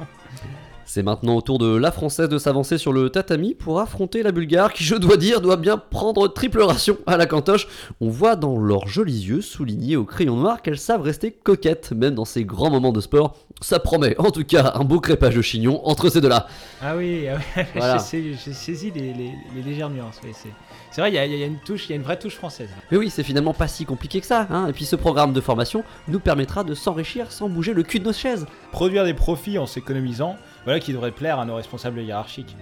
[0.93, 4.33] C'est maintenant au tour de la française de s'avancer sur le tatami pour affronter la
[4.33, 7.69] bulgare qui, je dois dire, doit bien prendre triple ration à la cantoche.
[8.01, 12.13] On voit dans leurs jolis yeux soulignés au crayon noir qu'elles savent rester coquettes, même
[12.13, 13.37] dans ces grands moments de sport.
[13.61, 16.47] Ça promet, en tout cas, un beau crépage de chignon entre ces deux-là.
[16.81, 17.97] Ah oui, ah oui, Voilà.
[18.11, 20.19] j'ai saisi, les, les- les légères nuances.
[20.25, 20.49] oui, c'est
[20.93, 22.19] c'est vrai, il y, a- il y a une touche, il y a une vraie
[22.19, 22.67] touche française.
[22.91, 24.45] Mais oui, c'est finalement pas si compliqué que ça.
[24.49, 24.67] Hein.
[24.67, 28.03] Et puis ce programme de formation nous permettra de s'enrichir sans bouger le cul de
[28.05, 28.45] nos chaises.
[28.73, 32.55] Produire des profits en s'économisant, voilà qui devrait plaire à nos responsables hiérarchiques.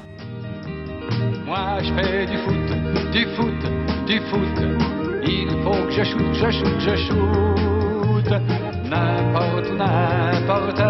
[1.46, 4.58] Moi je fais du foot, du foot, du foot.
[5.24, 8.32] Il faut que je shoot, je shoot, je shoot.
[8.90, 10.82] N'importe n'importe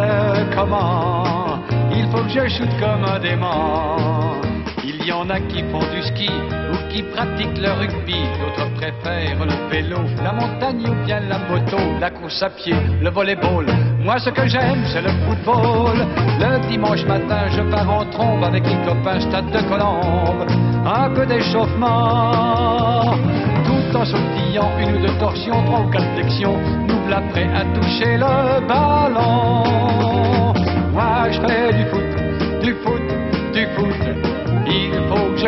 [0.56, 1.60] comment.
[1.91, 4.48] Il faut que je shoot comme un dément.
[4.84, 8.15] Il y en a qui font du ski ou qui pratiquent le rugby.
[8.39, 13.10] D'autres préfèrent le vélo, la montagne ou bien la moto, la course à pied, le
[13.10, 13.65] volleyball.
[14.04, 15.98] Moi ce que j'aime c'est le football.
[16.39, 20.46] Le dimanche matin je pars en trombe avec les copains stade de Colombe.
[20.86, 23.18] Un peu d'échauffement,
[23.65, 26.58] tout en sautillant une ou deux torsions, trois ou quatre flexions.
[26.88, 30.54] Nous voilà prêts à toucher le ballon.
[30.94, 32.98] Moi je fais du foot, du foot,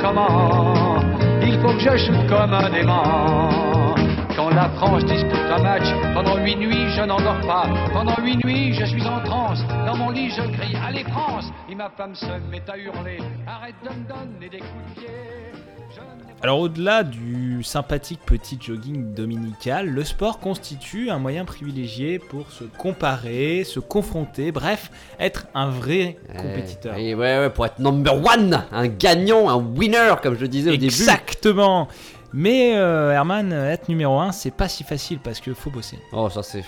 [0.00, 1.00] comment.
[1.42, 3.94] Il faut que je shoot comme un dément.
[4.36, 7.66] Quand la France dispute un match, pendant huit nuits je n'endors pas.
[7.92, 9.64] Pendant huit nuits je suis en transe.
[9.86, 13.74] Dans mon lit je crie Allez France Et ma femme se met à hurler Arrête
[13.82, 15.27] de me donner des coups de pied.
[16.40, 22.62] Alors au-delà du sympathique petit jogging dominical, le sport constitue un moyen privilégié pour se
[22.62, 26.96] comparer, se confronter, bref, être un vrai compétiteur.
[26.96, 30.70] Et ouais, ouais, pour être number one, un gagnant, un winner, comme je le disais
[30.70, 30.84] au début.
[30.84, 31.88] Exactement
[32.32, 35.98] Mais euh, Herman, être numéro 1, c'est pas si facile parce qu'il faut bosser.
[36.12, 36.62] Oh, ça c'est.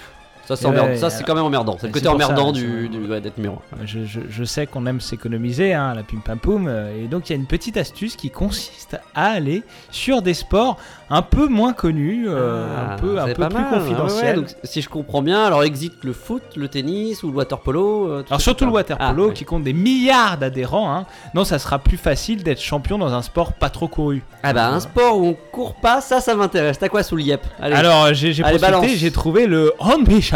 [0.46, 1.76] Ça c'est Ouais, ouais, alors- quand même emmerdant.
[1.80, 3.86] C'est le côté ça, emmerdant du, du- ouais, d'être numéro un.
[3.86, 7.28] Je, je- je sais qu'on aime s'économiser hein, la pim pam poum, euh, et donc
[7.28, 10.76] il y a une petite astuce qui consiste à aller sur des sports
[11.12, 14.36] un peu moins connus, euh, Ah, un peu, un peu plus mal, ouais, confidentiels.
[14.36, 18.08] donc, si je comprends bien, alors exit le foot, le tennis ou le water polo.
[18.08, 19.34] euh, Alors surtout le water polo Ah, ouais.
[19.34, 21.06] qui compte des milliards d'adhérents, hein.
[21.34, 24.22] non ça sera plus facile d'être champion dans un sport pas trop couru.
[24.42, 26.78] Ah bah un sport où on court pas, ça ça m'intéresse.
[26.78, 27.40] T'as quoi sous le yep?
[27.60, 27.74] Allez.
[27.74, 30.29] Alors j'ai j'ai trouvé le Hanbishara.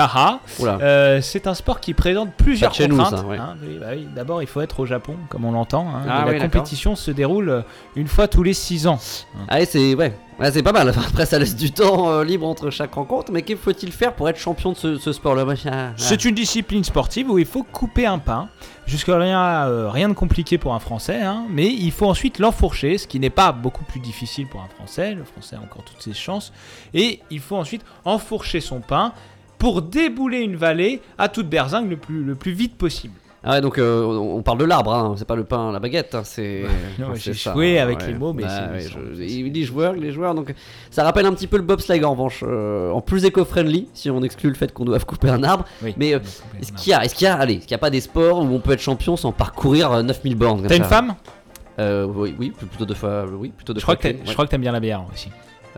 [0.83, 3.25] Euh, c'est un sport qui présente plusieurs contraintes.
[3.27, 3.39] ouais.
[3.39, 3.57] hein.
[3.81, 5.89] Bah oui, D'abord il faut être au Japon comme on l'entend.
[5.89, 7.63] hein, Ah oui, la compétition se déroule euh,
[7.97, 8.99] une fois tous les 6 ans.
[9.49, 10.13] Allez, c'est ouais.
[10.41, 10.89] Ouais, c'est pas mal.
[11.09, 13.31] Après, ça laisse du temps euh, libre entre chaque rencontre.
[13.31, 15.45] Mais qu'il faut-il faire pour être champion de ce, ce sport-là?
[15.49, 15.93] Ah, ah.
[15.97, 18.49] C'est une discipline sportive où il faut couper un pain.
[18.87, 22.99] Jusqu'à rien, euh, rien de compliqué pour un Français, hein, mais il faut ensuite l'enfourcher,
[22.99, 25.15] ce qui n'est pas beaucoup plus difficile pour un Français.
[25.15, 26.53] Le Français a encore toutes ses chances.
[26.95, 29.13] Et il faut ensuite enfourcher son pain
[29.59, 33.15] pour débouler une vallée à toute berzingue le plus, le plus vite possible.
[33.47, 35.15] Ah ouais, donc euh, on parle de l'arbre, hein.
[35.19, 36.63] c'est pas le pain, la baguette, hein, c'est.
[37.17, 38.07] C'est j'ai joué avec ouais.
[38.07, 40.55] les mots, mais Bah c'est- ouais, je- il dit joueur, il est joueur, donc
[40.91, 44.23] ça rappelle un petit peu le bobsleigh en revanche, euh, en plus éco-friendly, si on
[44.23, 45.67] exclut le fait qu'on doive couper un arbre.
[45.83, 46.21] Oui, mais euh,
[46.59, 48.01] est-ce qu'il y a, est-ce qu'il y a, allez, est-ce qu'il y a pas des
[48.01, 51.15] sports où on peut être champion sans parcourir euh, 9000 bornes T'as une femme?
[51.79, 54.51] Euh, Oui, oui, plutôt deux fois, oui, plutôt deux je crois, que je crois que
[54.53, 55.29] t'aimes bien la bière aussi.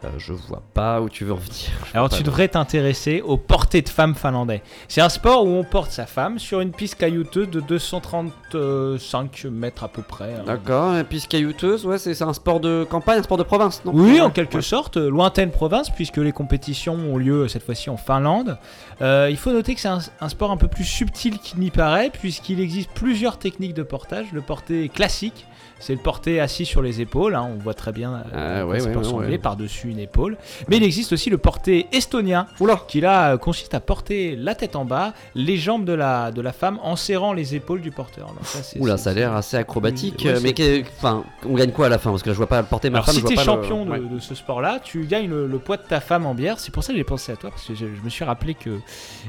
[0.07, 1.53] Euh, je vois pas où tu veux en venir.
[1.87, 4.63] Je Alors tu devrais t'intéresser au porté de femmes finlandais.
[4.89, 9.85] C'est un sport où on porte sa femme sur une piste caillouteuse de 235 mètres
[9.85, 10.35] à peu près.
[10.35, 10.43] hein.
[10.47, 13.93] D'accord, et puis caillouteuse, ouais, c'est un sport de campagne, un sport de province, non?
[13.95, 14.21] Oui, Ouais.
[14.21, 18.59] en quelque sorte, lointaine province, puisque les compétitions ont lieu cette fois-ci en Finlande.
[19.03, 21.71] Euh, il faut noter que c'est un, un sport un peu plus subtil qu'il n'y
[21.71, 24.27] paraît, puisqu'il existe plusieurs techniques de portage.
[24.33, 25.47] Le porté classique,
[25.79, 28.73] c'est le porté assis sur les épaules, hein, on voit très bien Ah, à quoi
[28.75, 28.81] ouais,
[29.29, 30.37] ouais, par-dessus une épaule.
[30.69, 32.47] Mais il existe aussi le porté estonien,
[32.89, 36.41] qui là euh, consiste à porter la tête en bas, les jambes de la, de
[36.41, 38.29] la femme en serrant les épaules du porteur.
[38.29, 40.55] Donc ça, Oula, ça a l'air assez acrobatique, euh, mais
[40.99, 42.11] enfin, on gagne quoi à la fin?
[42.11, 43.15] Parce que là, je vois pas porter ma Alors femme.
[43.17, 46.27] si t'es le- champion de, ce sport-là, tu gagnes le, le poids de ta femme
[46.27, 46.59] en bière.
[46.59, 48.55] C'est pour ça que j'ai pensé à toi, parce que je, je me suis rappelé
[48.55, 48.79] que,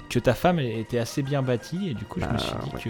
[0.10, 2.84] que ta femme était assez bien bâtie, et du coup je me Bah, suis dit
[2.84, 2.90] que...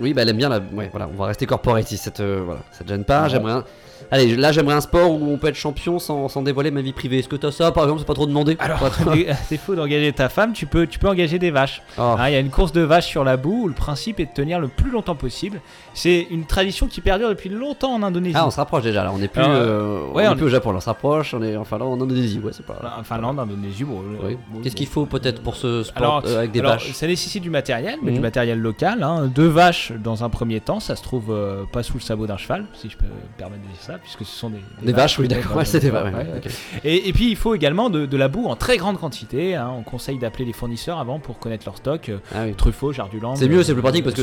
[0.00, 0.60] Oui, bah elle aime bien la.
[0.72, 3.28] Ouais, voilà, on va rester corporate ici, cette, euh, voilà, ça te gêne pas.
[3.28, 3.52] J'aimerais.
[3.52, 3.64] un-
[4.12, 6.92] Allez, là j'aimerais un sport où on peut être champion sans, sans dévoiler ma vie
[6.92, 7.18] privée.
[7.18, 8.56] Est-ce que t'as ça par exemple C'est pas trop demandé?
[8.60, 11.82] Alors, trop- à défaut d'engager ta femme, tu peux, tu peux engager des vaches.
[11.98, 12.02] Oh.
[12.16, 14.26] Hein, Il y a une course de vaches sur la boue où le principe est
[14.26, 15.60] de tenir le plus longtemps possible.
[15.94, 18.36] C'est une tradition qui perdure depuis longtemps en Indonésie.
[18.38, 20.48] Ah, on se rapproche déjà là, on est plus, euh, ouais, on est plus au
[20.48, 22.78] Japon, là, on se rapproche, on est enfin là en Indonésie, ouais, c'est pas.
[22.98, 24.00] En Finlande, Indonésie, bon.
[24.22, 24.38] Oui.
[24.48, 26.92] bon, Qu'est-ce qu'il faut peut-être pour ce sport Alors, euh, avec des alors, vaches?
[26.92, 28.16] ça nécessite du matériel, mais Mhm.
[28.16, 29.02] du matériel local.
[29.02, 29.26] hein.
[29.26, 32.36] Deux vaches dans un premier temps, ça se trouve euh, pas sous le sabot d'un
[32.36, 35.18] cheval, si je peux me permettre de dire ça, puisque ce sont des, Des vaches,
[35.18, 35.52] oui, ouais, d'accord.
[35.52, 36.44] ouais, Ouais, c'est des vaches, ouais, ouais, ok.
[36.46, 36.80] ouais.
[36.84, 39.54] Et, et puis il faut également de, de la boue en très grande quantité.
[39.56, 39.70] hein.
[39.76, 42.08] On conseille d'appeler les fournisseurs avant pour connaître leur stock.
[42.08, 42.54] euh, Ah oui.
[42.54, 43.34] Truffaut, Jarduland.
[43.36, 44.22] C'est mieux, c'est euh, plus pratique parce que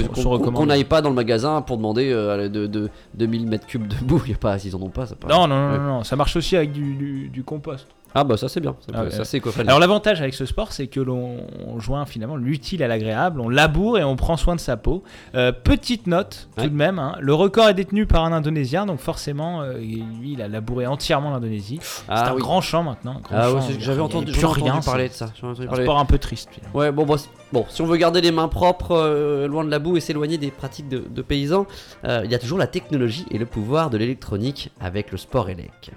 [0.51, 3.95] qu'on n'aille pas dans le magasin pour demander euh, de, de 2000 mètres cubes de
[4.03, 4.21] boue.
[4.27, 5.27] Y a pas, s'ils en ont pas, pas.
[5.27, 7.87] Non, non, non, non, non, ça marche aussi avec du, du- du compost.
[8.17, 9.11] Ah bah ça c'est bien, ça, Ah peut- ouais.
[9.11, 12.87] ça c'est Alors l'avantage avec ce sport, c'est que l'on on joint finalement l'utile à
[12.87, 15.03] l'agréable, on laboure et on prend soin de sa peau.
[15.35, 16.69] Euh, petite note tout Ouais.
[16.69, 20.41] de même, hein, le record est détenu par un Indonésien, donc forcément, euh, lui, il
[20.41, 21.79] a labouré entièrement l'Indonésie.
[22.07, 22.41] Ah c'est un oui.
[22.41, 23.19] grand champ maintenant.
[23.21, 25.25] grand Ah ouais, j'avais entendu, plus ai rien, entendu parler de ça.
[25.43, 25.83] entendu un parler.
[25.83, 26.49] sport un peu triste.
[26.51, 26.77] finalement.
[26.79, 27.17] Ouais, bon, bon,
[27.51, 30.37] bon, si on veut garder les mains propres, euh, loin de la boue et s'éloigner
[30.37, 31.65] des pratiques de, de paysans,
[32.05, 35.91] il y a toujours la technologie et le pouvoir de l'électronique avec le sport élec.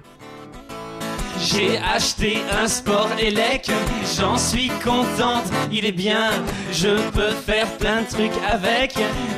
[1.50, 3.70] J'ai acheté un sport élec,
[4.18, 6.30] j'en suis contente, il est bien,
[6.72, 8.94] je peux faire plein de trucs avec.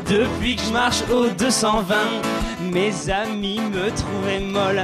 [0.09, 1.95] Depuis que je marche au 220,
[2.73, 4.83] mes amis me trouvaient molle,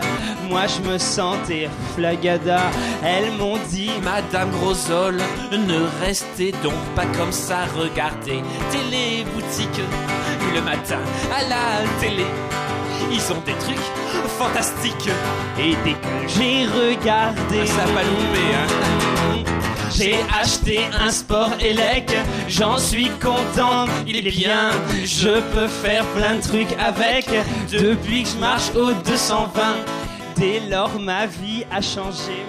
[0.49, 2.61] moi je me sentais flagada.
[3.05, 5.17] Elles m'ont dit, Madame Grosol,
[5.51, 9.81] ne restez donc pas comme ça, regardez, télé boutique,
[10.55, 11.01] le matin
[11.37, 12.27] à la télé.
[13.13, 13.77] Ils ont des trucs
[14.39, 15.11] fantastiques.
[15.59, 17.67] Et dès que j'ai regardé.
[17.67, 18.87] ça a pas loupé, hein.
[19.95, 22.13] J'ai acheté un sport élec,
[22.49, 24.71] j'en suis content, il est bien,
[25.05, 27.27] je peux faire plein de trucs avec,
[27.71, 29.63] depuis que je marche au 220,
[30.37, 32.45] dès lors ma vie a changé,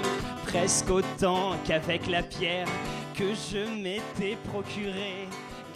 [0.45, 2.67] presque autant qu'avec la pierre
[3.15, 5.29] que je m'étais procurée,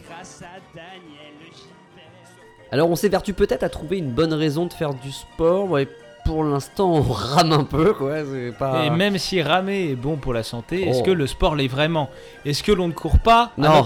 [0.10, 1.41] grâce à Daniel.
[2.72, 5.88] Alors on s'évertue peut-être à trouver une bonne raison de faire du sport, ouais,
[6.26, 8.16] pour l'instant on rame un peu, quoi,
[8.58, 8.86] pas...
[8.86, 11.04] Et même si ramer est bon pour la santé, est-ce Oh.
[11.04, 12.10] que le sport l'est vraiment?
[12.46, 13.52] Est-ce que l'on ne court pas?
[13.58, 13.84] À Non, non,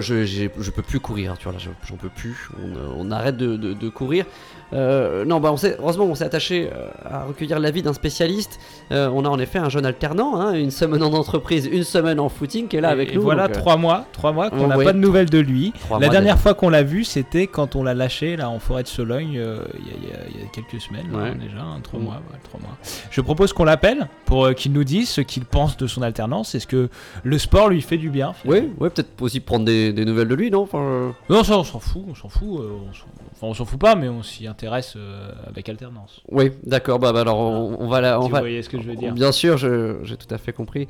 [0.00, 0.24] je,
[0.58, 2.48] je peux plus courir, tu vois, j'en peux plus.
[2.62, 4.24] On, euh, on arrête de, de- de courir.
[4.72, 8.58] Euh, non, bah, on heureusement, on s'est attaché euh, à recueillir l'avis d'un spécialiste.
[8.90, 12.18] Euh, on a en effet un jeune alternant, hein, une semaine en entreprise, une semaine
[12.18, 13.22] en footing, qui est là Et- avec et nous.
[13.22, 15.72] Voilà donc, euh, trois mois, trois mois qu'on n'a pas de nouvelles de lui.
[16.00, 18.88] La dernière fois qu'on l'a vu, c'était quand on l'a lâché là en forêt de
[18.88, 21.34] Sologne il y, a- y y quelques semaines là, Ouais.
[21.34, 22.76] déjà, hein, trois mois, ouais, trois mois.
[23.10, 26.54] Je propose qu'on l'appelle pour euh, qu'il nous dise ce qu'il pense de son alternance.
[26.54, 26.88] Est-ce que
[27.22, 30.34] le sport lui fait du bien Oui, ouais, peut-être aussi prendre des, des nouvelles de
[30.34, 30.62] lui, non?
[30.62, 32.60] Enfin, euh, Non, ça on s'en fout, on s'en fout.
[32.60, 34.96] euh, on s'en- enfin, on s'en fout pas, mais on s'y intéresse
[35.46, 36.20] avec alternance.
[36.30, 38.18] Oui, d'accord, bah, bah, alors on, on va la.
[38.20, 38.40] On vous va...
[38.40, 39.12] voyez ce que je veux dire.
[39.12, 40.86] Bien sûr, j'ai tout à fait compris.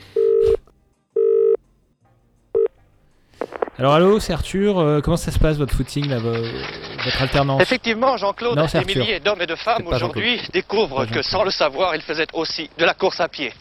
[3.78, 4.78] Alors allô, c'est Arthur.
[4.78, 8.82] euh, comment ça se passe votre footing, là, vo- votre alternance Effectivement, Jean-Claude, des Arthur.
[8.86, 12.84] milliers d'hommes et de femmes aujourd'hui découvrent que sans le savoir, ils faisaient aussi de
[12.84, 13.52] la course à pied.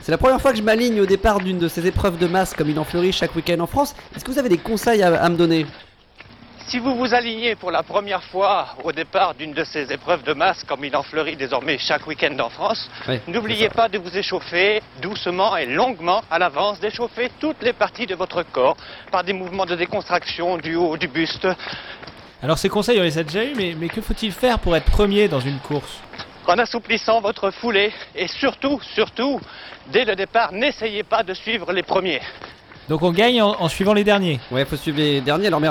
[0.00, 2.52] C'est la première fois que je m'aligne au départ d'une de ces épreuves de masse
[2.54, 3.94] comme il en fleurit chaque week-end en France.
[4.14, 5.64] Est-ce que vous avez des conseils à, à me donner?
[6.68, 10.34] Si vous vous alignez pour la première fois au départ d'une de ces épreuves de
[10.34, 12.90] masse, comme il en fleurit désormais chaque week-end en France,
[13.26, 18.14] n'oubliez pas de vous échauffer doucement et longuement à l'avance, d'échauffer toutes les parties de
[18.14, 18.76] votre corps
[19.10, 21.48] par des mouvements de décontraction du haut du buste,
[22.42, 24.90] Alors ces conseils, on les a déjà eu, mais, mais que faut-il faire pour être
[24.90, 26.00] premier dans une course?
[26.46, 29.40] En assouplissant votre foulée et surtout, surtout,
[29.86, 32.20] dès le départ, n'essayez pas de suivre les premiers.
[32.90, 34.38] Donc on gagne en, en suivant les derniers.
[34.50, 35.46] Ouais, faut suivre les derniers.
[35.46, 35.68] Alors, mais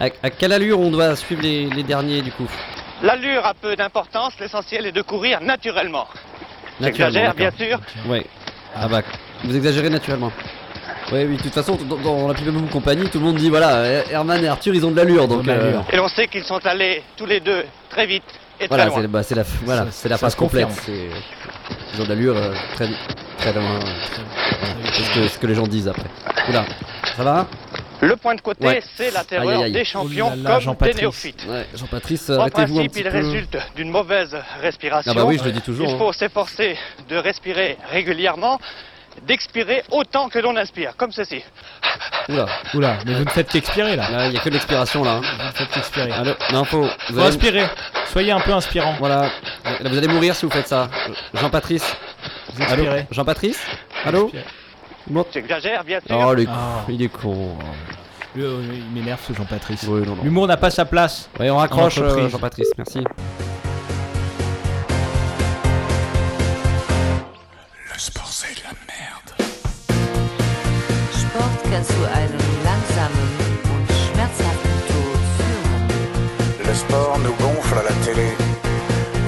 [0.00, 2.48] à, à quelle allure on doit suivre les, les derniers du coup
[3.02, 6.06] L'allure a peu d'importance, l'essentiel est de courir naturellement.
[6.80, 7.78] Naturellement, J'exagère, bien sûr.
[8.06, 8.26] Ouais.
[8.74, 9.02] Ah bah,
[9.44, 10.32] vous exagérez naturellement.
[11.12, 13.48] Oui, oui, de toute façon, dans, dans la Pam Poum compagnie, tout le monde dit
[13.48, 15.48] voilà, Herman et Arthur, ils ont de l'allure, donc.
[15.48, 18.22] euh, Et l'on sait qu'ils sont allés tous les deux très vite
[18.60, 19.00] et très Voilà, loin.
[19.00, 20.70] c'est bah, c'est la, voilà, Ça- c'est la ça phrase se confirme.
[20.70, 20.94] complète.
[21.94, 22.88] Ils ont de l'allure euh, très,
[23.38, 23.62] très loin.
[23.64, 23.80] euh,
[24.92, 26.08] C'est ce que, ce que les gens disent après.
[26.48, 26.64] Oula,
[27.16, 27.46] ça va
[28.02, 28.82] Le point de côté, Ouais.
[28.96, 29.72] c'est la terreur aïe, aïe.
[29.72, 31.00] des champions Oh là là, comme des Jean-Patrice.
[31.00, 31.44] néophytes.
[31.48, 33.10] Ouais, Jean-Patrice, En principe, petit il peu.
[33.10, 35.12] résulte d'une mauvaise respiration.
[35.12, 35.98] Ah bah oui, je le dis toujours, Il hein.
[35.98, 36.76] faut s'efforcer
[37.08, 38.58] de respirer régulièrement,
[39.26, 41.42] d'expirer autant que l'on inspire, comme ceci.
[42.28, 44.26] Oula, Oula, mais vous ne faites qu'expirer là.
[44.28, 45.14] il y a que l'expiration là.
[45.16, 45.20] hein.
[45.38, 46.12] Vous ne faites qu'expirer.
[46.12, 46.82] Allô Non, faut.
[46.82, 47.66] Vous Faut allez- inspirer.
[48.12, 48.94] Soyez un peu inspirant.
[48.98, 49.30] Voilà,
[49.64, 50.88] Là, vous allez mourir si vous faites ça.
[51.34, 51.96] Jean-Patrice
[52.54, 53.06] Vous Allô expirez.
[53.10, 53.60] Jean-Patrice
[54.04, 54.30] Allô.
[55.08, 55.24] Bon.
[55.32, 56.16] J'exagère, bien sûr.
[56.18, 56.52] Oh, il est, con.
[56.54, 56.84] Ah.
[56.88, 57.56] il est con.
[58.36, 59.84] Le- euh, il m'énerve ce Jean-Patrice.
[59.88, 60.22] Oui, non, non.
[60.22, 61.28] L'humour n'a pas sa place.
[61.38, 62.24] Ouais, on raccroche, En entreprise.
[62.26, 63.04] euh, Jean-Patrice, merci.
[67.92, 69.30] Le sport, c'est de la merde.
[71.12, 73.28] Sport kann zu einem langsamen
[73.72, 75.84] und schmerzhaften Tod führen.
[76.68, 78.28] Le sport nous gonfle à la télé.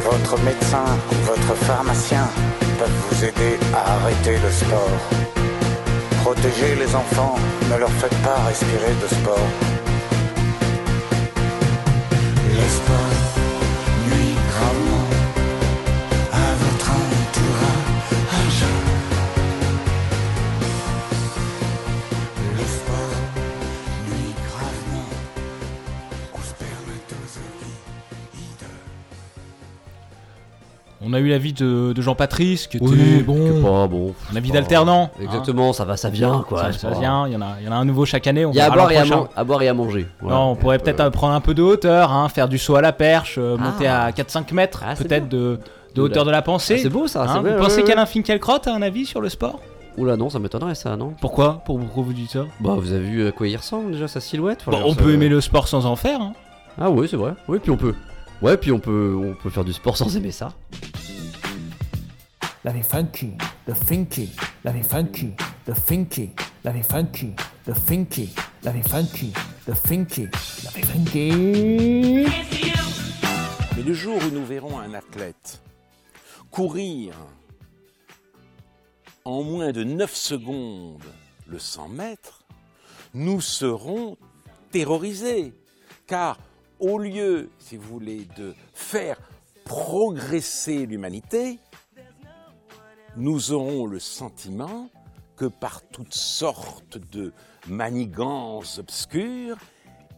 [0.04, 2.28] Votre médecin ou votre pharmacien
[2.78, 5.00] peuvent vous aider à arrêter le sport.
[6.22, 7.34] Protégez les enfants,
[7.70, 9.48] ne leur faites pas respirer de sport.
[31.12, 33.34] On a eu l'avis de, de Jean-Patrice qui était Oui, bon.
[33.34, 34.14] qui est pas bon.
[34.32, 35.10] Un avis d'alternant.
[35.20, 36.72] Exactement, ça va, ça vient quoi.
[36.72, 38.46] Ça, vient, il y, en a, il y en a un nouveau chaque année.
[38.48, 39.16] Il y a à boire, et à, prochain.
[39.18, 40.06] man- à boire et à manger.
[40.22, 42.80] Non, on pourrait peut-être euh, prendre un peu de hauteur, hein, faire du saut à
[42.80, 44.04] la perche, euh, monter Ah.
[44.04, 45.58] à 4-5 mètres, Ah, peut-être de,
[45.98, 46.76] hauteur de la pensée.
[46.78, 48.80] Ah, c'est beau, ça, c'est Hein, vrai, Vous ouais, pensez ouais, qu'Alain Finkielkraut a un
[48.80, 49.60] avis sur le sport?
[49.98, 51.12] Oula, non, ça m'étonnerait ça, non?
[51.20, 51.60] Pourquoi?
[51.66, 54.20] Pour- Pourquoi vous dites ça Bah, vous avez vu à quoi il ressemble déjà, sa
[54.20, 56.22] silhouette veux On peut aimer le sport sans en faire.
[56.22, 56.32] hein.
[56.80, 57.32] Ah, oui, c'est vrai.
[57.48, 57.92] Oui, puis on peut.
[58.40, 60.52] Ouais, puis on peut, on peut faire du sport sans aimer ça.
[62.64, 64.28] Let me funky, the finky,
[64.62, 66.30] let me funky, the finky,
[66.62, 68.28] let me funky, the finky,
[68.62, 69.32] let me funky,
[69.66, 70.30] the finky,
[70.64, 72.24] let me funky.
[73.74, 75.60] Mais le jour où nous verrons un athlète
[76.52, 77.14] courir
[79.24, 81.02] en moins de 9 secondes
[81.48, 82.44] le 100 mètres,
[83.12, 84.16] nous serons
[84.70, 85.52] terrorisés.
[86.06, 86.38] Car
[86.78, 89.16] au lieu, si vous voulez, de faire
[89.64, 91.58] progresser l'humanité,
[93.16, 94.88] nous aurons le sentiment
[95.36, 97.32] que par toutes sortes de
[97.68, 99.56] manigances obscures,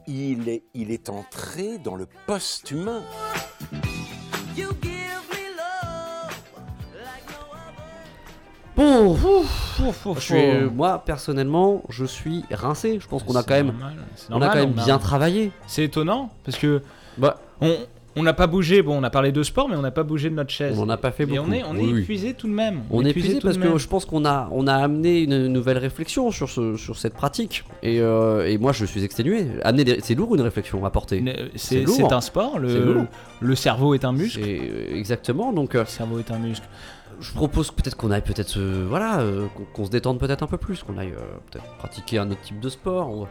[0.06, 3.02] il est, il est entré dans le post-humain.
[8.76, 12.98] Bon, ouf, ouf, ouf, Je je suis- suis- moi personnellement, je suis rincé.
[13.00, 15.52] Je pense qu'on a quand même, normal, on a normal, quand même a- bien travaillé.
[15.68, 16.82] C'est étonnant parce que
[17.16, 17.76] Bah, on
[18.16, 18.82] on n'a pas bougé.
[18.82, 20.78] Bon, on a parlé de sport, mais on n'a pas bougé de notre chaise.
[20.78, 21.48] On n'en a pas fait Et beaucoup.
[21.48, 22.00] on est, on est Oui, oui.
[22.02, 22.82] épuisé tout de même.
[22.90, 26.30] On est épuisé parce que je pense qu'on a, on a amené une nouvelle réflexion
[26.30, 27.64] sur, ce, sur cette pratique.
[27.82, 29.46] Et, euh, et moi, je suis exténué.
[29.62, 31.20] Amener c'est lourd une réflexion à porter.
[31.20, 32.58] Ne- C'est un sport.
[32.58, 34.40] Le, cerveau est un muscle.
[34.44, 35.52] Euh, exactement.
[35.52, 36.66] Donc, euh, Le cerveau est un muscle.
[37.20, 40.56] je propose peut-être qu'on aille peut-être, euh, voilà, euh, qu'on se détende peut-être un peu
[40.58, 43.08] plus, qu'on aille euh, peut-être pratiquer un autre type de sport.
[43.10, 43.26] On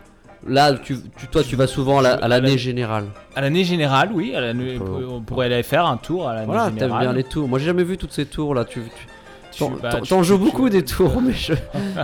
[0.47, 3.06] Là, tu, tu- toi, tu vas souvent à la- à l'année générale.
[3.36, 4.36] À l'année générale, oui.
[4.36, 4.77] À l'année-
[5.10, 7.01] on pourrait aller faire un tour à l'année Voilà, t'aimes générale.
[7.01, 7.47] bien les tours.
[7.47, 8.65] Moi, j'ai jamais vu toutes ces tours là.
[8.65, 8.82] Tu,
[9.51, 11.53] tu- t'en- bah, t'en- tu- t'en joues beaucoup des tours, mais je-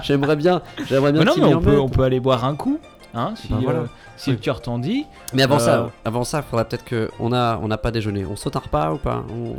[0.04, 1.22] j'aimerais bien, j'aimerais bien.
[1.22, 2.80] Mais non, mais peut, on peut aller boire un coup.
[3.14, 3.80] Hein, si Bah voilà.
[3.80, 3.86] euh,
[4.18, 5.06] si le cœur t'en dit.
[5.34, 8.26] Mais avant Euh, ça, avant ça, faudrait peut-être que on a, on n'a pas déjeuné.
[8.26, 9.24] On saute un repas ou pas?
[9.32, 9.56] On-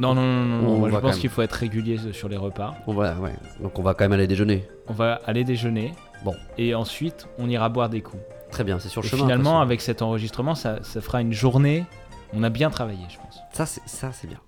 [0.00, 2.36] Non, non, non, non, on moi, je va pense qu'il faut être régulier sur les
[2.36, 2.74] repas.
[2.86, 3.34] On va, ouais.
[3.60, 4.66] Donc on va quand même aller déjeuner.
[4.88, 5.94] On va aller déjeuner.
[6.24, 6.34] Bon.
[6.58, 8.22] Et ensuite, on ira boire des coups.
[8.50, 9.22] Très bien, c'est sur le Et chemin.
[9.22, 11.84] Finalement, avec cet enregistrement, ça, ça fera une journée.
[12.32, 13.40] On a bien travaillé, je pense.
[13.52, 14.38] Ça, c'est ça, c'est bien.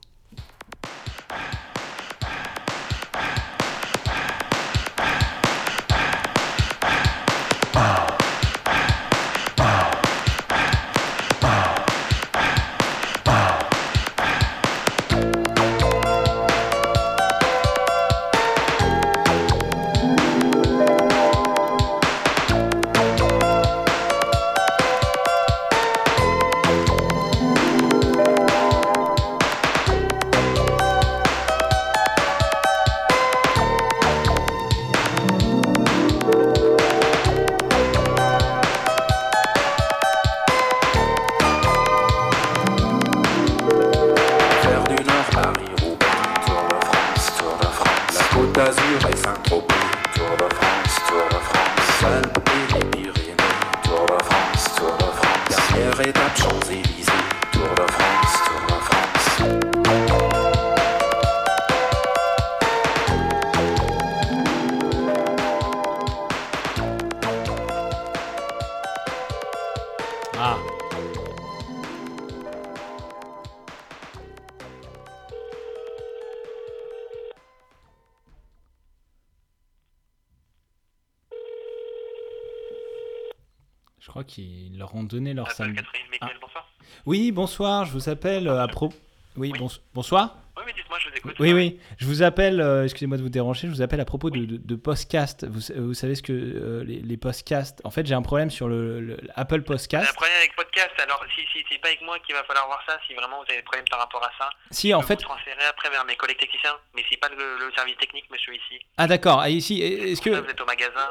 [84.12, 86.68] Crois qu'ils leur ont donné leur Mickaël, bonsoir.
[87.06, 88.94] Oui, bonsoir, je vous appelle euh, à propos.
[89.36, 90.36] Oui, bons- bonsoir.
[90.58, 91.34] Oui, mais dites-moi, je vous écoute.
[91.40, 94.28] Oui, oui, je vous appelle, euh, excusez-moi de vous déranger, je vous appelle à propos
[94.28, 95.46] de, de, de podcast.
[95.48, 97.80] Vous, sa- vous savez ce que euh, les, les podcasts.
[97.84, 100.12] En fait, j'ai un problème sur le, le- Apple J'ai un Podcast.
[100.14, 102.98] problème avec podcast, alors si, si c'est pas avec moi qu'il va falloir voir ça,
[103.08, 104.50] si vraiment vous avez des problèmes par rapport à ça.
[104.70, 107.30] Si, je en peux fait- Vous transférer après vers mes collègues techniciens, mais c'est pas
[107.30, 107.36] le,
[107.66, 108.84] le service technique, monsieur, ici.
[108.98, 109.40] Ah, d'accord.
[109.40, 110.28] Ah, ici, est-ce que.
[110.28, 111.08] Vous êtes au magasin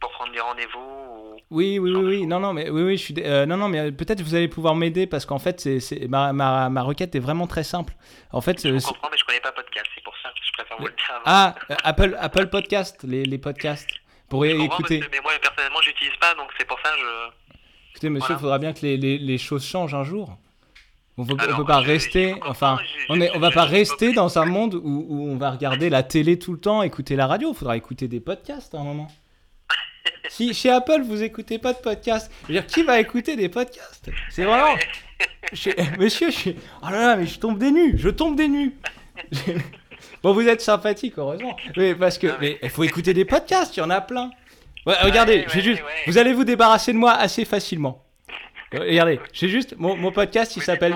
[0.00, 1.36] pour prendre des rendez-vous ou.
[1.50, 2.26] Oui, oui, oui, oui.
[2.26, 3.14] Non, non, mais oui, oui, je suis.
[3.18, 6.32] euh, non, non, mais euh, peut-être vous allez pouvoir m'aider parce qu'en fait, c'est, ma,
[6.32, 7.94] ma, ma requête est vraiment très simple.
[8.32, 10.34] En fait, euh, Je c'est- comprends, mais je connais pas podcast, c'est pour ça que
[10.46, 11.22] je préfère vous le dire avant.
[11.26, 13.88] ah, euh, Apple, Apple Podcast, les, les podcasts.
[14.28, 14.98] Pour Je écouter.
[14.98, 17.56] monsieur, mais moi, personnellement, j'utilise pas, donc c'est pour ça que je.
[17.90, 18.38] Écoutez, monsieur, il Voilà.
[18.38, 20.38] faudra bien que les, les, les choses changent un jour.
[21.18, 22.78] On Alors, peut pas rester, enfin,
[23.08, 26.04] on est, on va pas rester dans un monde où, où on va regarder la
[26.04, 27.50] télé tout le temps, écouter la radio.
[27.52, 29.08] Il faudra écouter des podcasts à un moment.
[30.28, 33.48] Si chez Apple vous écoutez pas de podcasts, je veux dire, qui va écouter des
[33.48, 34.10] podcasts?
[34.30, 34.76] C'est vraiment,
[35.52, 38.48] Je- monsieur, je suis, oh là là, mais je tombe des nues, je tombe des
[38.48, 38.74] nues.
[40.22, 43.80] bon, vous êtes sympathique, heureusement, mais parce que, mais il faut écouter des podcasts, il
[43.80, 44.30] y en a plein.
[44.86, 48.04] Ouais, regardez, j'ai juste, vous allez vous débarrasser de moi assez facilement.
[48.72, 50.94] Regardez, j'ai juste mon, mon podcast, il s'appelle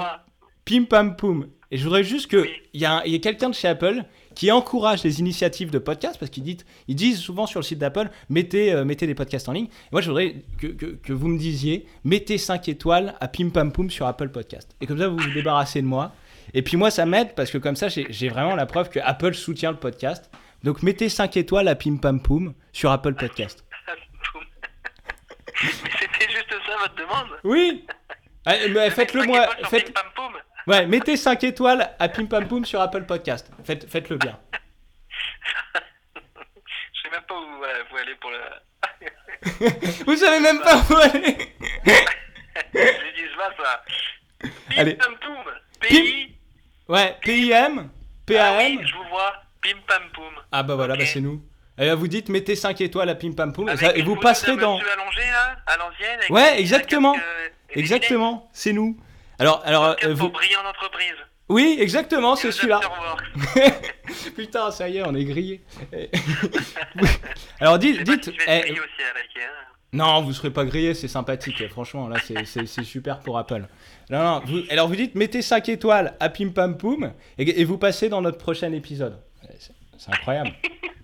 [0.65, 1.49] Pim Pam Poum.
[1.71, 4.05] Et je voudrais juste qu'il y, a un- il y ait quelqu'un de chez Apple
[4.35, 7.79] qui encourage les initiatives de podcast, parce qu'ils disent, ils disent souvent sur le site
[7.79, 9.67] d'Apple, mettez, euh, mettez des podcasts en ligne.
[9.67, 13.51] Et moi, je voudrais que, que- que vous me disiez, mettez 5 étoiles à Pim
[13.51, 14.75] Pam Poum sur Apple Podcast.
[14.81, 16.13] Et comme ça, vous vous débarrassez de moi.
[16.53, 19.35] Et puis moi, ça m'aide, parce que comme ça, j'ai vraiment la preuve que Apple
[19.35, 20.31] soutient le podcast.
[20.63, 23.65] Donc mettez 5 étoiles à Pim Pam Poum sur Apple Podcast.
[25.63, 25.71] Mais
[26.01, 27.85] c'était juste ça votre demande Oui
[28.45, 28.55] Ah,
[28.91, 29.47] Faites-le moi.
[29.71, 29.93] Faites...
[30.67, 33.51] Ouais, mettez 5 étoiles à Pim Pam Poum sur Apple Podcast.
[33.65, 34.39] Faites, faites-le bien.
[36.95, 38.39] Je sais même pas où voilà, vous allez pour le.
[40.07, 41.37] Vous savez même pas où aller
[42.73, 43.83] Je dis pas ça.
[44.41, 44.49] Pim
[44.79, 44.95] Allez.
[44.95, 45.45] Pam Poum.
[45.81, 46.35] Pays.
[46.89, 47.89] Ouais, PIM,
[48.27, 48.37] PAM.
[48.39, 49.35] Ah oui, je vous vois.
[49.63, 50.33] Pim Pam Poum.
[50.53, 51.43] Ah bah voilà, bah c'est nous.
[51.77, 54.17] Et là, vous dites mettez 5 étoiles à Pim Pam Poum et, ça- et vous
[54.17, 54.79] passerez dans.
[54.79, 56.21] allongé là, à l'ancienne.
[56.31, 57.15] Ouais, exactement.
[57.17, 58.97] euh, Exactement, c'est nous.
[59.39, 60.29] Alors, alors, euh, vous...
[60.31, 61.15] Briller en entreprise.
[61.49, 62.81] Oui, exactement, c'est celui-là.
[64.37, 65.63] Putain, ça y est, on est grillé.
[67.61, 68.29] Alors dites, dites.
[68.47, 69.29] Eh, aussi avec.
[69.37, 69.51] Hein.
[69.93, 71.69] Non, vous serez pas grillé, c'est sympathique.
[71.69, 73.67] Franchement, là, c'est- super pour Apple.
[74.11, 77.65] Non, non, vous- alors vous dites mettez 5 étoiles à Pim Pam Poum et, et
[77.65, 79.21] vous passez dans notre prochain épisode.
[79.59, 80.51] C'est- C'est incroyable.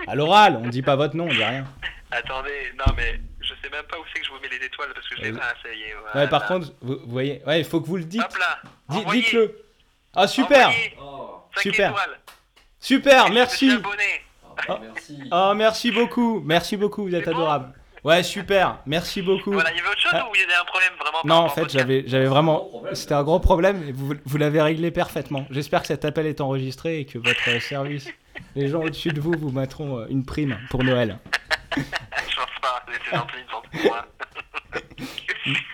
[0.06, 1.66] À l'oral, on dit pas votre nom, on dit rien.
[2.10, 3.20] Attendez, non mais
[3.50, 5.30] je sais même pas où c'est que je vous mets les étoiles parce que je
[5.30, 5.54] Euh, pas.
[5.62, 5.94] Ça y est.
[6.18, 8.22] Ouais, par contre, vous, vous voyez, ouais, il faut que vous le dites.
[8.22, 8.58] Hop là.
[8.88, 9.22] Envoyez.
[9.22, 9.56] Dites-le.
[10.14, 10.70] Ah, super.
[10.70, 11.90] Cinq Super.
[11.90, 12.18] étoiles.
[12.78, 13.70] Super, merci.
[14.68, 14.74] Oh,
[15.32, 16.40] oh, merci beaucoup.
[16.44, 17.74] Merci beaucoup, vous êtes adorable.
[18.02, 18.78] Ouais, super.
[18.86, 19.52] Merci beaucoup.
[19.52, 20.26] Voilà, il y avait autre chose Ah.
[20.30, 22.70] ou il y avait un problème vraiment Non, en fait, j'avais vraiment.
[22.94, 25.46] C'était un gros problème et vous, vous l'avez réglé parfaitement.
[25.50, 28.08] J'espère que cet appel est enregistré et que votre service,
[28.56, 31.18] les gens au-dessus de vous, vous mettront euh, une prime pour Noël.
[31.76, 34.06] Je pense pas, c'est gentil, ils sont pour moi.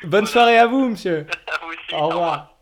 [0.05, 1.26] Bonne soirée à vous, monsieur.
[1.47, 2.55] À vous aussi, Au revoir.